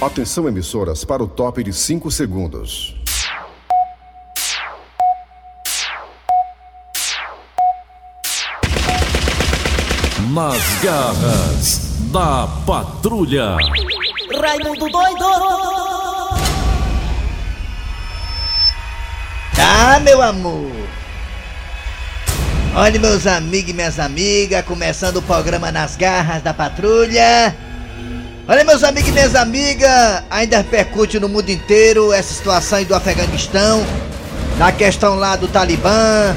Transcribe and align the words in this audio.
Atenção 0.00 0.46
emissoras 0.46 1.04
para 1.04 1.24
o 1.24 1.26
top 1.26 1.60
de 1.64 1.72
5 1.72 2.08
segundos. 2.12 2.94
Nas 10.32 10.62
garras 10.84 11.96
da 12.12 12.46
patrulha. 12.64 13.56
Raimundo 14.40 14.88
doido! 14.88 15.24
Ah, 19.58 19.98
meu 20.00 20.22
amor! 20.22 20.70
Olha, 22.76 23.00
meus 23.00 23.26
amigos 23.26 23.70
e 23.70 23.74
minhas 23.74 23.98
amigas, 23.98 24.64
começando 24.64 25.16
o 25.16 25.22
programa 25.22 25.72
Nas 25.72 25.96
Garras 25.96 26.40
da 26.40 26.54
Patrulha. 26.54 27.67
Olha, 28.50 28.64
meus 28.64 28.82
amigos 28.82 29.10
e 29.10 29.12
minhas 29.12 29.34
amigas, 29.34 30.22
ainda 30.30 30.56
repercute 30.56 31.20
no 31.20 31.28
mundo 31.28 31.50
inteiro 31.50 32.14
essa 32.14 32.32
situação 32.32 32.78
aí 32.78 32.84
do 32.86 32.94
Afeganistão, 32.94 33.84
na 34.56 34.72
questão 34.72 35.16
lá 35.16 35.36
do 35.36 35.46
Talibã, 35.46 36.34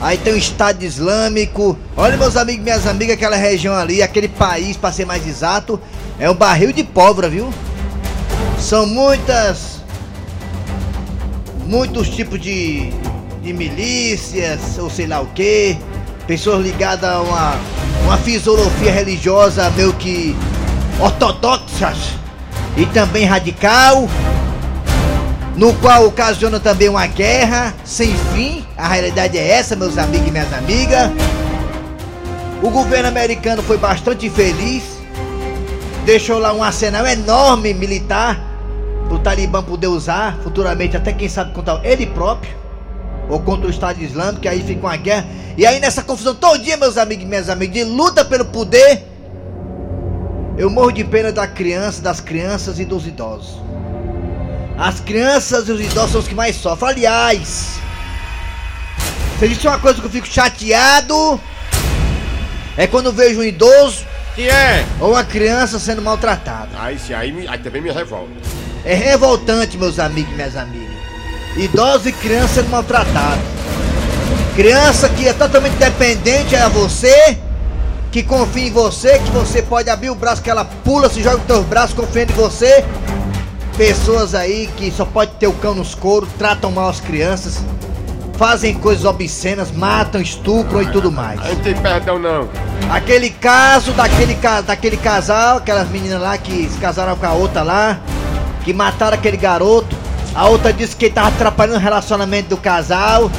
aí 0.00 0.16
tem 0.18 0.34
o 0.34 0.36
Estado 0.36 0.84
Islâmico. 0.84 1.76
Olha, 1.96 2.16
meus 2.16 2.36
amigos 2.36 2.60
e 2.60 2.62
minhas 2.62 2.86
amigas, 2.86 3.16
aquela 3.16 3.34
região 3.34 3.74
ali, 3.74 4.04
aquele 4.04 4.28
país, 4.28 4.76
para 4.76 4.92
ser 4.92 5.04
mais 5.04 5.26
exato, 5.26 5.80
é 6.16 6.30
um 6.30 6.34
barril 6.34 6.70
de 6.70 6.84
pólvora, 6.84 7.28
viu? 7.28 7.52
São 8.60 8.86
muitas. 8.86 9.80
Muitos 11.66 12.08
tipos 12.08 12.40
de, 12.40 12.92
de 13.42 13.52
milícias, 13.52 14.78
ou 14.78 14.88
sei 14.88 15.08
lá 15.08 15.20
o 15.20 15.26
que, 15.26 15.76
pessoas 16.24 16.64
ligadas 16.64 17.10
a 17.10 17.20
uma, 17.20 17.60
uma 18.04 18.16
filosofia 18.16 18.92
religiosa 18.92 19.68
meio 19.70 19.92
que 19.94 20.36
ortodoxas 20.98 21.96
e 22.76 22.86
também 22.86 23.24
radical, 23.24 24.08
no 25.56 25.74
qual 25.74 26.06
ocasiona 26.06 26.60
também 26.60 26.88
uma 26.88 27.06
guerra 27.06 27.74
sem 27.84 28.14
fim. 28.34 28.64
A 28.76 28.88
realidade 28.88 29.36
é 29.36 29.48
essa, 29.48 29.74
meus 29.74 29.98
amigos 29.98 30.28
e 30.28 30.30
minhas 30.30 30.52
amigas. 30.52 31.10
O 32.62 32.70
governo 32.70 33.08
americano 33.08 33.62
foi 33.62 33.76
bastante 33.76 34.26
infeliz, 34.26 34.82
deixou 36.04 36.38
lá 36.38 36.52
um 36.52 36.62
arsenal 36.62 37.06
enorme 37.06 37.72
militar 37.74 38.48
o 39.10 39.18
Talibã 39.18 39.62
poder 39.62 39.86
usar 39.86 40.38
futuramente, 40.42 40.96
até 40.96 41.12
quem 41.12 41.28
sabe 41.28 41.52
contra 41.52 41.80
ele 41.82 42.06
próprio, 42.06 42.54
ou 43.28 43.40
contra 43.40 43.66
o 43.66 43.70
Estado 43.70 44.02
Islâmico, 44.02 44.40
que 44.40 44.48
aí 44.48 44.62
fica 44.62 44.86
uma 44.86 44.96
guerra. 44.96 45.26
E 45.56 45.66
aí 45.66 45.80
nessa 45.80 46.02
confusão 46.02 46.34
todinha, 46.34 46.76
meus 46.76 46.96
amigos 46.96 47.24
e 47.24 47.26
minhas 47.26 47.48
amigas, 47.48 47.74
de 47.74 47.84
luta 47.84 48.24
pelo 48.24 48.44
poder, 48.44 49.07
eu 50.58 50.68
morro 50.68 50.90
de 50.90 51.04
pena 51.04 51.30
da 51.30 51.46
criança, 51.46 52.02
das 52.02 52.20
crianças 52.20 52.80
e 52.80 52.84
dos 52.84 53.06
idosos. 53.06 53.60
As 54.76 54.98
crianças 54.98 55.68
e 55.68 55.72
os 55.72 55.80
idosos 55.80 56.10
são 56.10 56.20
os 56.20 56.28
que 56.28 56.34
mais 56.34 56.56
sofrem. 56.56 56.90
Aliás, 56.90 57.78
se 59.38 59.44
existe 59.44 59.68
uma 59.68 59.78
coisa 59.78 60.00
que 60.00 60.06
eu 60.06 60.10
fico 60.10 60.26
chateado, 60.26 61.40
é 62.76 62.88
quando 62.88 63.12
vejo 63.12 63.40
um 63.40 63.44
idoso 63.44 64.04
Que 64.34 64.48
é? 64.48 64.84
ou 65.00 65.10
uma 65.12 65.22
criança 65.24 65.78
sendo 65.78 66.02
maltratada. 66.02 66.70
Aí 66.76 66.98
sim, 66.98 67.12
aí, 67.12 67.46
aí 67.48 67.58
também 67.58 67.80
me 67.80 67.92
revolta. 67.92 68.32
É 68.84 68.94
revoltante, 68.94 69.78
meus 69.78 69.98
amigos 70.00 70.32
e 70.32 70.34
minhas 70.34 70.56
amigas. 70.56 70.96
Idosos 71.56 72.06
e 72.06 72.12
crianças 72.12 72.50
sendo 72.50 72.70
maltratados. 72.70 73.44
Criança 74.56 75.08
que 75.08 75.28
é 75.28 75.32
totalmente 75.32 75.76
dependente 75.76 76.56
a 76.56 76.68
você, 76.68 77.38
que 78.10 78.22
confia 78.22 78.68
em 78.68 78.70
você, 78.70 79.18
que 79.18 79.30
você 79.30 79.62
pode 79.62 79.90
abrir 79.90 80.10
o 80.10 80.14
braço, 80.14 80.42
que 80.42 80.50
ela 80.50 80.64
pula, 80.64 81.08
se 81.08 81.22
joga 81.22 81.36
nos 81.38 81.46
teus 81.46 81.64
braços, 81.66 81.94
confiando 81.94 82.32
em 82.32 82.36
você. 82.36 82.84
Pessoas 83.76 84.34
aí 84.34 84.68
que 84.76 84.90
só 84.90 85.04
pode 85.04 85.32
ter 85.32 85.46
o 85.46 85.52
cão 85.52 85.74
nos 85.74 85.94
coros, 85.94 86.28
tratam 86.36 86.70
mal 86.70 86.88
as 86.88 87.00
crianças, 87.00 87.62
fazem 88.36 88.74
coisas 88.74 89.04
obscenas, 89.04 89.70
matam, 89.70 90.20
estupram 90.20 90.82
e 90.82 90.90
tudo 90.90 91.12
mais. 91.12 91.40
Aí 91.40 91.54
não 91.54 91.62
tem 91.62 91.74
perdão 91.74 92.18
não. 92.18 92.48
Aquele 92.90 93.30
caso 93.30 93.92
daquele, 93.92 94.34
daquele 94.66 94.96
casal, 94.96 95.58
aquelas 95.58 95.88
meninas 95.90 96.20
lá 96.20 96.36
que 96.38 96.68
se 96.68 96.78
casaram 96.78 97.14
com 97.16 97.26
a 97.26 97.32
outra 97.32 97.62
lá, 97.62 98.00
que 98.64 98.72
mataram 98.72 99.16
aquele 99.16 99.36
garoto. 99.36 99.94
A 100.34 100.46
outra 100.48 100.72
disse 100.72 100.96
que 100.96 101.06
ele 101.06 101.14
tava 101.14 101.28
atrapalhando 101.28 101.78
o 101.78 101.82
relacionamento 101.82 102.48
do 102.48 102.56
casal. 102.56 103.30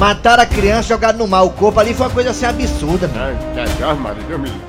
Mataram 0.00 0.42
a 0.42 0.46
criança, 0.46 0.88
jogaram 0.88 1.18
no 1.18 1.28
mar. 1.28 1.42
O 1.42 1.50
corpo 1.50 1.78
ali 1.78 1.92
foi 1.92 2.06
uma 2.06 2.12
coisa 2.12 2.30
assim 2.30 2.46
absurda, 2.46 3.06
mano. 3.06 3.38
Ai, 3.54 3.66
que 3.66 3.72
Deus, 3.74 3.98
Maria, 3.98 4.22
Deus 4.26 4.40
me 4.40 4.48
livre. 4.48 4.62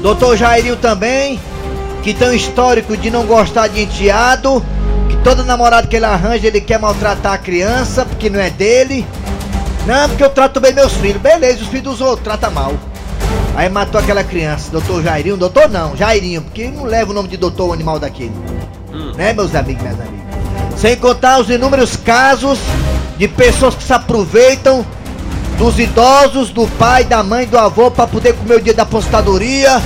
Doutor 0.00 0.36
Jairinho 0.36 0.76
também, 0.76 1.40
que 2.04 2.14
tem 2.14 2.28
um 2.28 2.32
histórico 2.32 2.96
de 2.96 3.10
não 3.10 3.26
gostar 3.26 3.66
de 3.66 3.82
enteado. 3.82 4.64
Que 5.08 5.16
todo 5.24 5.42
namorado 5.42 5.88
que 5.88 5.96
ele 5.96 6.04
arranja, 6.04 6.46
ele 6.46 6.60
quer 6.60 6.78
maltratar 6.78 7.32
a 7.32 7.38
criança, 7.38 8.04
porque 8.04 8.30
não 8.30 8.38
é 8.38 8.48
dele. 8.48 9.04
Não, 9.88 10.08
porque 10.08 10.22
eu 10.22 10.30
trato 10.30 10.60
bem 10.60 10.72
meus 10.72 10.92
filhos. 10.92 11.20
Beleza, 11.20 11.62
os 11.62 11.66
filhos 11.66 11.98
dos 11.98 12.00
outros, 12.00 12.22
trata 12.22 12.48
mal. 12.48 12.74
Aí 13.56 13.68
matou 13.68 14.00
aquela 14.00 14.22
criança, 14.22 14.70
doutor 14.70 15.02
Jairinho, 15.02 15.36
doutor 15.36 15.68
não, 15.68 15.96
Jairinho, 15.96 16.42
porque 16.42 16.68
não 16.68 16.84
leva 16.84 17.10
o 17.10 17.14
nome 17.14 17.28
de 17.28 17.36
doutor 17.36 17.70
o 17.70 17.72
animal 17.72 17.98
daquele. 17.98 18.32
Né, 19.16 19.32
meus 19.32 19.52
amigos, 19.52 19.82
minhas 19.82 19.98
amigas? 19.98 20.24
Sem 20.76 20.96
contar 20.96 21.40
os 21.40 21.50
inúmeros 21.50 21.96
casos 21.96 22.58
de 23.16 23.28
pessoas 23.28 23.74
que 23.74 23.82
se 23.82 23.92
aproveitam 23.92 24.84
dos 25.58 25.78
idosos, 25.78 26.50
do 26.50 26.66
pai, 26.66 27.04
da 27.04 27.22
mãe, 27.22 27.46
do 27.46 27.56
avô 27.56 27.90
para 27.90 28.06
poder 28.06 28.34
comer 28.34 28.56
o 28.56 28.60
dia 28.60 28.74
da 28.74 28.82
aposentadoria, 28.82 29.80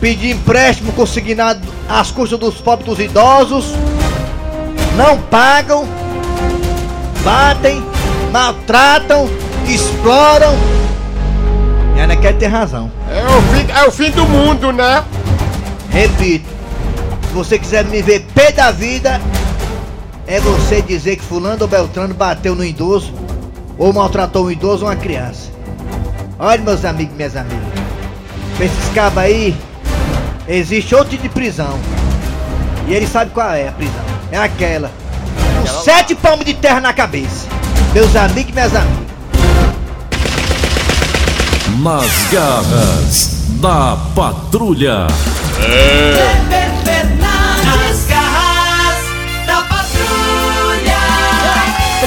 pedir 0.00 0.30
empréstimo 0.30 0.92
consignado 0.92 1.60
às 1.88 2.10
custas 2.10 2.38
dos 2.38 2.54
pobres 2.56 2.88
dos 2.88 2.98
idosos, 2.98 3.66
não 4.96 5.18
pagam, 5.18 5.86
batem, 7.24 7.82
maltratam, 8.30 9.28
exploram. 9.66 10.54
E 11.96 12.00
ainda 12.00 12.16
quer 12.16 12.34
ter 12.34 12.46
razão. 12.46 12.90
É 13.10 13.24
o, 13.24 13.42
fim, 13.42 13.72
é 13.72 13.88
o 13.88 13.90
fim 13.90 14.10
do 14.10 14.26
mundo, 14.26 14.72
né? 14.72 15.04
Repito, 15.90 16.48
se 17.28 17.34
você 17.34 17.58
quiser 17.58 17.84
me 17.84 18.00
ver 18.02 18.26
pé 18.34 18.52
da 18.52 18.70
vida, 18.70 19.20
é 20.32 20.40
você 20.40 20.80
dizer 20.80 21.16
que 21.16 21.22
fulano 21.22 21.58
ou 21.60 21.68
Beltrano 21.68 22.14
bateu 22.14 22.54
no 22.54 22.64
idoso 22.64 23.12
ou 23.76 23.92
maltratou 23.92 24.46
um 24.46 24.50
idoso 24.50 24.82
ou 24.82 24.90
uma 24.90 24.96
criança. 24.96 25.50
Olha, 26.38 26.62
meus 26.62 26.86
amigos 26.86 27.12
e 27.12 27.16
minhas 27.18 27.36
amigas, 27.36 27.68
pra 28.56 28.64
esses 28.64 28.88
cabos 28.94 29.18
aí, 29.18 29.54
existe 30.48 30.94
outro 30.94 31.10
tipo 31.10 31.24
de 31.24 31.28
prisão. 31.28 31.78
E 32.88 32.94
ele 32.94 33.06
sabe 33.06 33.30
qual 33.32 33.52
é 33.52 33.68
a 33.68 33.72
prisão. 33.72 34.00
É 34.30 34.38
aquela. 34.38 34.90
Com 35.60 35.82
sete 35.82 36.14
palmos 36.14 36.46
de 36.46 36.54
terra 36.54 36.80
na 36.80 36.94
cabeça. 36.94 37.46
Meus 37.92 38.16
amigos 38.16 38.52
e 38.52 38.54
minhas 38.54 38.74
amigas. 38.74 39.02
Nas 41.78 42.32
garras 42.32 43.34
da 43.60 43.98
patrulha. 44.14 45.08
Nas 45.08 46.61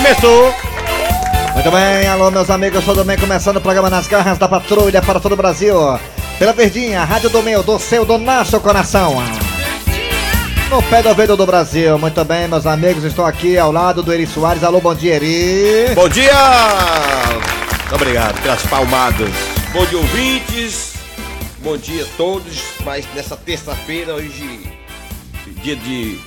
Começou. 0.05 0.53
Muito 1.55 1.71
bem, 1.71 2.07
alô 2.07 2.29
meus 2.29 2.47
amigos, 2.51 2.75
eu 2.75 2.81
sou 2.83 2.93
o 2.93 2.97
Domingos, 2.97 3.23
começando 3.23 3.57
o 3.57 3.61
programa 3.61 3.89
Nas 3.89 4.05
Garras 4.05 4.37
da 4.37 4.47
Patrulha 4.47 5.01
para 5.01 5.19
todo 5.19 5.31
o 5.31 5.35
Brasil. 5.35 5.75
Pela 6.37 6.53
Verdinha, 6.53 7.03
Rádio 7.03 7.31
do 7.31 7.41
meu, 7.41 7.63
do 7.63 7.79
seu, 7.79 8.05
do 8.05 8.15
nosso 8.19 8.59
coração. 8.59 9.15
No 10.69 10.83
pé 10.83 11.01
do 11.01 11.09
ouvido 11.09 11.35
do 11.35 11.43
Brasil. 11.47 11.97
Muito 11.97 12.23
bem, 12.23 12.47
meus 12.47 12.67
amigos, 12.67 13.03
estou 13.03 13.25
aqui 13.25 13.57
ao 13.57 13.71
lado 13.71 14.03
do 14.03 14.13
Eri 14.13 14.27
Soares. 14.27 14.63
Alô, 14.63 14.79
bom 14.79 14.93
dia, 14.93 15.15
Eri. 15.15 15.95
Bom 15.95 16.07
dia! 16.07 16.35
Muito 17.79 17.95
obrigado 17.95 18.39
pelas 18.43 18.61
palmadas. 18.67 19.31
Bom 19.73 19.87
dia, 19.87 19.97
ouvintes. 19.97 20.93
Bom 21.63 21.77
dia 21.77 22.03
a 22.03 22.07
todos. 22.15 22.61
Mas 22.85 23.07
nessa 23.15 23.35
terça-feira, 23.35 24.13
hoje, 24.13 24.71
dia 25.63 25.75
de 25.75 26.19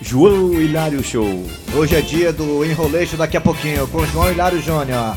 João 0.00 0.52
Hilário 0.52 1.02
Show. 1.02 1.44
Hoje 1.74 1.96
é 1.96 2.00
dia 2.00 2.32
do 2.32 2.64
enroleixo 2.64 3.16
daqui 3.16 3.36
a 3.36 3.40
pouquinho 3.40 3.88
com 3.88 4.04
João 4.06 4.30
Hilário 4.30 4.60
Júnior. 4.60 5.16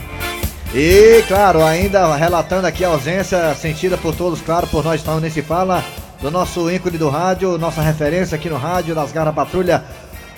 E, 0.73 1.21
claro, 1.27 1.63
ainda 1.63 2.15
relatando 2.15 2.65
aqui 2.65 2.85
a 2.85 2.89
ausência 2.89 3.53
sentida 3.55 3.97
por 3.97 4.15
todos, 4.15 4.39
claro, 4.39 4.67
por 4.67 4.83
nós 4.83 5.01
estamos 5.01 5.21
nesse 5.21 5.41
fala, 5.41 5.83
do 6.21 6.31
nosso 6.31 6.71
ícone 6.71 6.97
do 6.97 7.09
rádio, 7.09 7.57
nossa 7.57 7.81
referência 7.81 8.35
aqui 8.35 8.49
no 8.49 8.57
rádio, 8.57 8.95
das 8.95 9.11
Garra 9.11 9.33
Patrulha, 9.33 9.83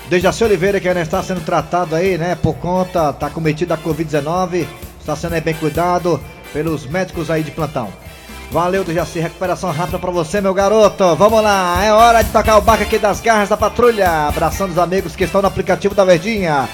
Dejaci 0.09 0.43
Oliveira, 0.43 0.79
que 0.79 0.87
ainda 0.87 1.01
está 1.01 1.21
sendo 1.21 1.41
tratado 1.41 1.95
aí, 1.95 2.17
né, 2.17 2.35
por 2.35 2.55
conta, 2.55 3.11
está 3.11 3.29
cometido 3.29 3.73
a 3.73 3.77
Covid-19, 3.77 4.65
está 4.99 5.15
sendo 5.15 5.39
bem 5.41 5.53
cuidado 5.53 6.19
pelos 6.51 6.87
médicos 6.87 7.29
aí 7.29 7.43
de 7.43 7.51
plantão. 7.51 7.89
Valeu, 8.51 8.83
Dejaci, 8.83 9.21
recuperação 9.21 9.71
rápida 9.71 9.97
pra 9.97 10.11
você, 10.11 10.41
meu 10.41 10.53
garoto. 10.53 11.15
Vamos 11.15 11.41
lá, 11.41 11.81
é 11.85 11.93
hora 11.93 12.21
de 12.21 12.29
tocar 12.31 12.57
o 12.57 12.61
barco 12.61 12.83
aqui 12.83 12.97
das 12.99 13.21
garras 13.21 13.47
da 13.47 13.55
patrulha. 13.55 14.27
Abraçando 14.27 14.71
os 14.71 14.77
amigos 14.77 15.15
que 15.15 15.23
estão 15.23 15.41
no 15.41 15.47
aplicativo 15.47 15.95
da 15.95 16.03
Verdinha, 16.03 16.67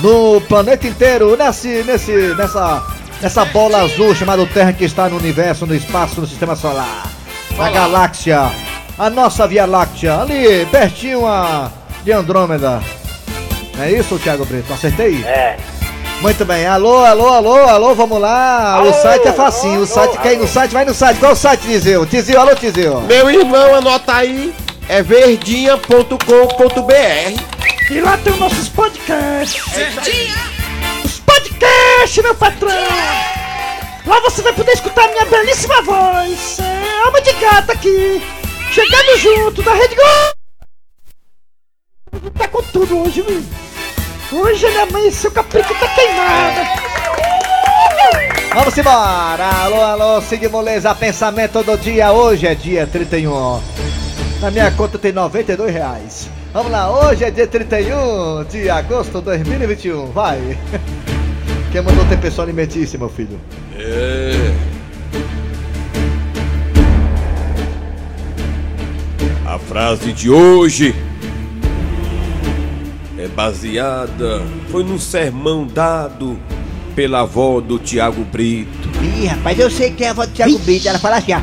no 0.00 0.40
planeta 0.42 0.86
inteiro, 0.86 1.36
nesse, 1.36 1.82
nesse, 1.82 2.12
nessa, 2.36 2.84
nessa 3.20 3.44
bola 3.46 3.82
azul 3.82 4.14
chamada 4.14 4.46
Terra 4.46 4.72
que 4.72 4.84
está 4.84 5.08
no 5.08 5.16
universo, 5.16 5.66
no 5.66 5.74
espaço, 5.74 6.20
no 6.20 6.26
sistema 6.26 6.54
solar, 6.54 7.10
na 7.56 7.68
galáxia. 7.68 8.52
a 8.96 9.10
nossa 9.10 9.48
Via 9.48 9.66
Láctea, 9.66 10.20
ali, 10.20 10.64
pertinho 10.66 11.26
a 11.26 11.68
de 12.04 12.12
Andrômeda. 12.12 12.80
Não 13.76 13.82
é 13.82 13.90
isso, 13.90 14.20
Thiago 14.20 14.44
Brito? 14.44 14.72
Acertei? 14.72 15.24
É. 15.24 15.56
Muito 16.20 16.44
bem. 16.44 16.66
Alô, 16.66 17.04
alô, 17.04 17.28
alô, 17.28 17.54
alô, 17.54 17.94
vamos 17.94 18.20
lá. 18.20 18.82
o 18.82 18.92
site 18.92 19.28
é 19.28 19.32
facinho. 19.32 19.80
O 19.80 19.86
site 19.86 20.18
quer 20.18 20.34
ir 20.34 20.38
no 20.38 20.48
site, 20.48 20.72
vai 20.72 20.84
no 20.84 20.94
site. 20.94 21.18
Qual 21.18 21.32
o 21.32 21.36
site, 21.36 21.60
Tizil? 21.62 22.06
Tizil, 22.06 22.40
alô, 22.40 22.54
Tizil. 22.54 23.00
Meu 23.02 23.30
irmão, 23.30 23.74
anota 23.74 24.14
aí. 24.14 24.54
É 24.88 25.02
verdinha.com.br. 25.02 26.14
E 27.90 28.00
lá 28.00 28.16
tem 28.18 28.32
os 28.32 28.38
nossos 28.38 28.68
podcasts. 28.68 29.62
Os 31.04 31.20
podcasts, 31.20 32.22
meu 32.22 32.34
patrão. 32.34 32.70
Lá 34.06 34.20
você 34.20 34.42
vai 34.42 34.52
poder 34.52 34.72
escutar 34.72 35.08
minha 35.08 35.24
belíssima 35.26 35.82
voz. 35.82 36.58
É, 36.60 37.06
alma 37.06 37.20
de 37.20 37.32
gata 37.34 37.72
aqui. 37.72 38.22
Chegando 38.70 39.18
junto 39.18 39.62
da 39.62 39.72
Rede 39.72 39.94
Gol. 39.94 40.34
Tá 42.36 42.48
com 42.48 42.62
tudo 42.64 43.02
hoje, 43.02 43.22
viu? 43.22 43.44
Hoje 44.34 44.66
ele 44.66 44.78
amanheceu 44.78 45.30
com 45.30 45.38
a 45.38 45.44
periquita 45.44 45.86
queimada. 45.94 46.64
Vamos 48.52 48.76
embora. 48.76 49.44
Alô, 49.62 49.80
alô, 49.80 50.20
Sig 50.22 50.48
Moleza, 50.48 50.92
pensamento 50.92 51.62
do 51.62 51.78
dia. 51.78 52.10
Hoje 52.10 52.44
é 52.48 52.52
dia 52.52 52.84
31. 52.84 53.60
Na 54.40 54.50
minha 54.50 54.72
conta 54.72 54.98
tem 54.98 55.12
92 55.12 55.72
reais. 55.72 56.28
Vamos 56.52 56.72
lá, 56.72 56.90
hoje 56.90 57.22
é 57.22 57.30
dia 57.30 57.46
31 57.46 58.44
de 58.50 58.68
agosto 58.68 59.18
de 59.18 59.24
2021. 59.26 60.06
Vai. 60.06 60.58
Quem 61.70 61.80
mandou 61.80 62.04
ter 62.06 62.18
pessoa 62.18 62.44
alimentícia, 62.44 62.98
meu 62.98 63.08
filho? 63.08 63.40
É. 63.76 64.52
A 69.46 69.58
frase 69.60 70.12
de 70.12 70.28
hoje 70.28 70.92
baseada, 73.34 74.42
foi 74.70 74.84
num 74.84 74.98
sermão 74.98 75.66
dado 75.66 76.38
pela 76.94 77.20
avó 77.22 77.60
do 77.60 77.78
Tiago 77.78 78.24
Brito. 78.24 78.88
Ih, 79.02 79.26
rapaz, 79.26 79.58
eu 79.58 79.70
sei 79.70 79.90
que 79.90 80.04
é 80.04 80.08
a 80.08 80.10
avó 80.12 80.24
do 80.24 80.32
Thiago 80.32 80.58
Brito. 80.60 80.88
Ela 80.88 80.98
fala 80.98 81.16
assim, 81.16 81.32
ó. 81.32 81.40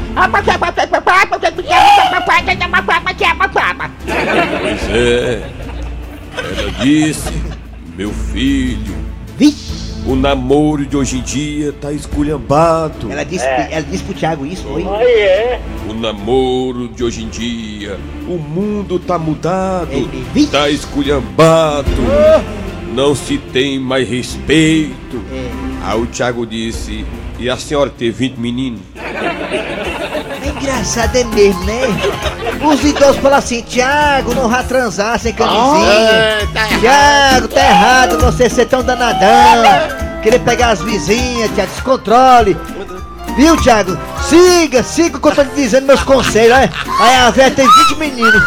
Pois 4.62 4.90
é, 4.90 5.44
ela 6.38 6.72
disse, 6.82 7.34
meu 7.98 8.12
filho. 8.14 9.01
O 10.06 10.16
namoro 10.16 10.86
de 10.86 10.98
hoje 10.98 11.18
em 11.18 11.22
dia 11.22 11.74
tá 11.80 11.92
esculhambado. 11.92 13.12
Ela 13.12 13.24
disse, 13.24 13.46
ela 13.46 13.82
disse 13.84 14.04
pro 14.04 14.14
Thiago 14.14 14.46
isso, 14.46 14.64
foi? 14.64 14.84
Aí 14.84 15.06
é. 15.22 15.62
O 15.90 15.94
namoro 15.94 16.88
de 16.88 17.04
hoje 17.04 17.24
em 17.24 17.30
dia, 17.30 17.98
o 18.28 18.38
mundo 18.38 18.98
tá 19.00 19.18
mudado, 19.20 19.92
Ele- 19.92 20.26
Vixe. 20.34 20.52
tá 20.52 20.70
esculhambado, 20.70 21.90
não 22.96 23.14
se 23.16 23.38
tem 23.38 23.80
mais 23.80 24.08
respeito. 24.10 25.22
Aí 25.84 26.00
o 26.02 26.06
Thiago 26.08 26.46
disse, 26.46 27.06
e 27.40 27.50
a 27.50 27.58
senhora 27.58 27.90
ter 27.90 28.12
20 28.12 28.38
meninos? 28.38 28.82
É 30.62 30.64
engraçado, 30.64 31.16
é 31.16 31.24
mesmo, 31.24 31.64
né? 31.64 31.82
Os 32.64 32.84
idosos 32.84 33.18
falam 33.18 33.40
assim, 33.40 33.64
Thiago, 33.64 34.36
não 34.36 34.48
vá 34.48 34.62
transar 34.62 35.18
sem 35.20 35.34
camisinha. 35.34 36.48
Thiago, 36.80 37.48
tá 37.48 37.62
errado 37.66 38.20
você 38.20 38.48
ser 38.48 38.68
tão 38.68 38.84
danadão. 38.84 39.22
Querer 40.22 40.40
pegar 40.40 40.70
as 40.70 40.82
vizinhas, 40.82 41.50
Thiago, 41.52 41.72
descontrole. 41.72 42.56
Viu, 43.36 43.58
Thiago? 43.58 43.98
Siga, 44.30 44.84
siga 44.84 45.18
o 45.18 45.20
que 45.20 45.28
eu 45.30 45.36
tô 45.36 45.44
te 45.44 45.56
dizendo, 45.56 45.88
meus 45.88 46.04
conselhos, 46.04 46.56
é? 46.60 46.70
Aí 47.00 47.16
a 47.16 47.32
velha 47.32 47.52
tem 47.52 47.68
20 47.68 47.98
meninos. 47.98 48.44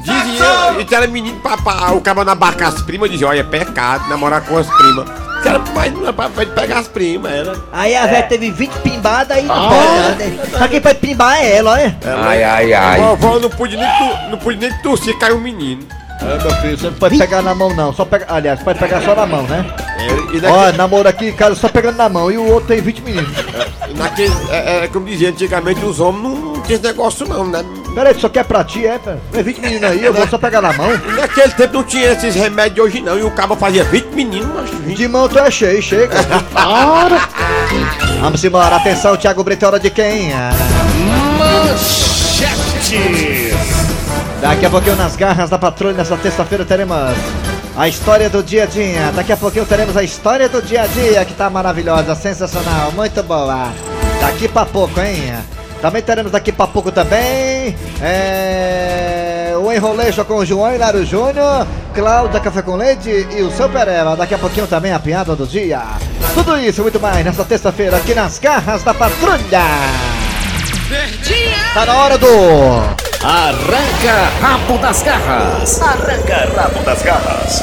Dizia, 0.00 0.86
e 0.88 0.94
era 0.94 1.06
menino 1.08 1.40
pra, 1.40 1.56
pra 1.56 1.92
o 1.92 2.00
cara 2.00 2.24
nabarcar 2.24 2.68
as 2.68 2.82
primas, 2.82 3.10
dizia, 3.10 3.26
olha, 3.26 3.40
é 3.40 3.42
pecado 3.42 4.08
namorar 4.08 4.42
com 4.42 4.56
as 4.56 4.68
primas. 4.68 5.25
Era, 5.46 5.60
mas 5.74 5.92
não 5.92 6.08
é 6.08 6.12
pra, 6.12 6.28
pra 6.28 6.46
pegar 6.46 6.78
as 6.78 6.88
primas, 6.88 7.30
era. 7.32 7.54
Aí 7.72 7.94
a 7.94 8.06
velha 8.06 8.22
teve 8.24 8.50
20 8.50 8.70
pimbadas 8.80 9.38
e 9.38 9.42
não 9.42 9.68
pode, 9.68 10.24
né? 10.24 10.38
Só 10.58 10.68
quem 10.68 10.80
pode 10.80 10.98
pimbar 10.98 11.36
é 11.36 11.56
ela, 11.56 11.72
olha. 11.72 11.96
Ai, 12.04 12.42
ai, 12.42 12.72
ai. 12.72 13.00
A 13.00 13.04
vovó 13.04 13.38
não 13.38 13.50
podia 13.50 13.78
nem, 13.78 13.88
tu, 13.88 14.30
não 14.30 14.38
podia 14.38 14.68
nem 14.68 14.78
tossir, 14.82 15.16
caiu 15.18 15.36
um 15.36 15.40
menino. 15.40 15.82
É, 16.20 16.42
meu 16.42 16.50
filho, 16.56 16.78
você 16.78 16.86
não 16.86 16.94
pode 16.94 17.18
pegar 17.18 17.42
na 17.42 17.54
mão, 17.54 17.74
não. 17.74 17.92
Só 17.92 18.04
pega, 18.04 18.26
aliás, 18.28 18.60
pode 18.62 18.78
pegar 18.78 19.02
só 19.02 19.14
na 19.14 19.26
mão, 19.26 19.42
né? 19.42 19.64
É, 19.98 20.36
e 20.36 20.46
Ó, 20.46 20.72
namoro 20.76 21.08
aqui, 21.08 21.32
cara, 21.32 21.54
só 21.54 21.68
pegando 21.68 21.96
na 21.96 22.08
mão. 22.08 22.30
E 22.30 22.38
o 22.38 22.46
outro 22.46 22.68
tem 22.68 22.80
20 22.80 23.00
meninos. 23.00 23.30
naquele 23.96 24.32
é, 24.50 24.84
é, 24.84 24.88
como 24.88 25.06
dizia 25.06 25.30
antigamente, 25.30 25.84
os 25.84 26.00
homens 26.00 26.22
não, 26.22 26.36
não 26.36 26.62
tinham 26.62 26.76
esse 26.76 26.86
negócio 26.86 27.26
não, 27.26 27.46
né? 27.46 27.64
Peraí, 27.94 28.14
tu 28.14 28.20
só 28.20 28.28
quer 28.28 28.44
pra 28.44 28.62
ti, 28.62 28.86
é? 28.86 28.98
pera? 28.98 29.18
Tem 29.32 29.42
20 29.42 29.60
meninos 29.60 29.90
aí, 29.90 30.04
eu 30.04 30.12
vou 30.12 30.26
só 30.28 30.36
pegar 30.36 30.60
na 30.60 30.72
mão. 30.72 30.90
Naquele 31.16 31.52
tempo 31.52 31.74
não 31.74 31.84
tinha 31.84 32.12
esses 32.12 32.34
remédios 32.34 32.74
de 32.74 32.80
hoje 32.82 33.00
não, 33.00 33.18
e 33.18 33.22
o 33.22 33.30
cabo 33.30 33.56
fazia 33.56 33.84
20 33.84 34.06
meninos, 34.14 34.48
mas 34.54 34.70
20. 34.70 34.96
De 34.96 35.08
mão 35.08 35.28
tu 35.28 35.38
é 35.38 35.50
cheio, 35.50 35.82
chega. 35.82 36.14
Vamos 38.20 38.44
embora, 38.44 38.76
atenção, 38.76 39.16
Thiago 39.16 39.42
Brito, 39.42 39.64
é 39.64 39.68
hora 39.68 39.80
de 39.80 39.90
quem? 39.90 40.32
Ah, 40.32 40.50
Daqui 44.40 44.66
a 44.66 44.70
pouquinho 44.70 44.96
nas 44.96 45.16
garras 45.16 45.48
da 45.48 45.58
patrulha, 45.58 45.94
nessa 45.94 46.16
terça-feira 46.16 46.64
teremos 46.64 46.96
a 47.76 47.88
história 47.88 48.30
do 48.30 48.42
dia 48.42 48.64
a 48.64 48.66
dia. 48.66 49.12
Daqui 49.14 49.32
a 49.32 49.36
pouquinho 49.36 49.66
teremos 49.66 49.96
a 49.96 50.02
história 50.02 50.48
do 50.48 50.62
dia 50.62 50.82
a 50.82 50.86
dia, 50.86 51.24
que 51.24 51.34
tá 51.34 51.50
maravilhosa, 51.50 52.14
sensacional, 52.14 52.90
muito 52.92 53.22
boa. 53.22 53.72
Daqui 54.20 54.48
pra 54.48 54.64
pouco, 54.64 54.98
hein? 55.00 55.34
Também 55.80 56.02
teremos 56.02 56.32
daqui 56.32 56.50
pra 56.50 56.66
pouco 56.66 56.90
também 56.90 57.76
é, 58.00 59.54
o 59.60 59.70
Enrolejo 59.70 60.24
com 60.24 60.36
o 60.36 60.44
João 60.44 60.74
Hilário 60.74 61.04
Júnior, 61.04 61.66
Cláudia 61.94 62.40
Café 62.40 62.62
com 62.62 62.76
Leite 62.76 63.10
e 63.10 63.42
o 63.42 63.50
seu 63.50 63.68
Pereba. 63.68 64.16
Daqui 64.16 64.34
a 64.34 64.38
pouquinho 64.38 64.66
também 64.66 64.92
a 64.92 64.98
piada 64.98 65.36
do 65.36 65.46
dia. 65.46 65.82
Tudo 66.32 66.58
isso 66.58 66.82
muito 66.82 66.98
mais 66.98 67.24
nesta 67.24 67.44
terça-feira 67.44 67.98
aqui 67.98 68.14
nas 68.14 68.38
garras 68.38 68.82
da 68.82 68.94
patrulha. 68.94 69.62
Tá 71.74 71.84
na 71.84 71.94
hora 71.94 72.16
do. 72.16 73.05
Arranca 73.22 74.28
rabo 74.40 74.78
das 74.78 75.02
garras. 75.02 75.80
Arranca 75.80 76.48
rabo 76.54 76.84
das 76.84 77.02
garras. 77.02 77.62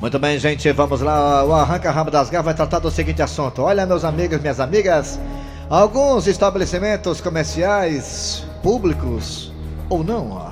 Muito 0.00 0.18
bem, 0.18 0.38
gente, 0.38 0.70
vamos 0.72 1.00
lá. 1.00 1.44
O 1.44 1.52
Arranca 1.52 1.90
Rabo 1.90 2.10
das 2.10 2.30
Garras 2.30 2.46
vai 2.46 2.54
tratar 2.54 2.78
do 2.78 2.90
seguinte 2.90 3.20
assunto. 3.20 3.62
Olha, 3.62 3.84
meus 3.84 4.02
amigos, 4.02 4.40
minhas 4.40 4.58
amigas, 4.58 5.20
alguns 5.68 6.26
estabelecimentos 6.26 7.20
comerciais, 7.20 8.44
públicos 8.62 9.52
ou 9.90 10.02
não, 10.02 10.30
ó, 10.30 10.50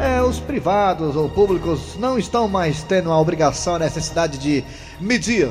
é, 0.00 0.20
os 0.22 0.40
privados 0.40 1.14
ou 1.14 1.28
públicos 1.28 1.96
não 1.98 2.18
estão 2.18 2.48
mais 2.48 2.82
tendo 2.82 3.12
a 3.12 3.20
obrigação, 3.20 3.76
a 3.76 3.78
necessidade 3.78 4.38
de 4.38 4.64
medir 5.00 5.48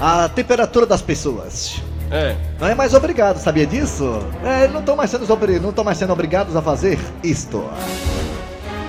a 0.00 0.28
temperatura 0.28 0.86
das 0.86 1.02
pessoas. 1.02 1.82
É. 2.10 2.34
Não 2.58 2.68
é 2.68 2.74
mais 2.74 2.94
obrigado, 2.94 3.38
sabia 3.38 3.66
disso? 3.66 4.20
É, 4.44 4.66
não 4.68 4.80
estão 4.80 4.96
mais 4.96 5.10
sendo 5.10 5.26
estão 5.70 5.84
mais 5.84 5.98
sendo 5.98 6.12
obrigados 6.12 6.56
a 6.56 6.62
fazer 6.62 6.98
isto. 7.22 7.64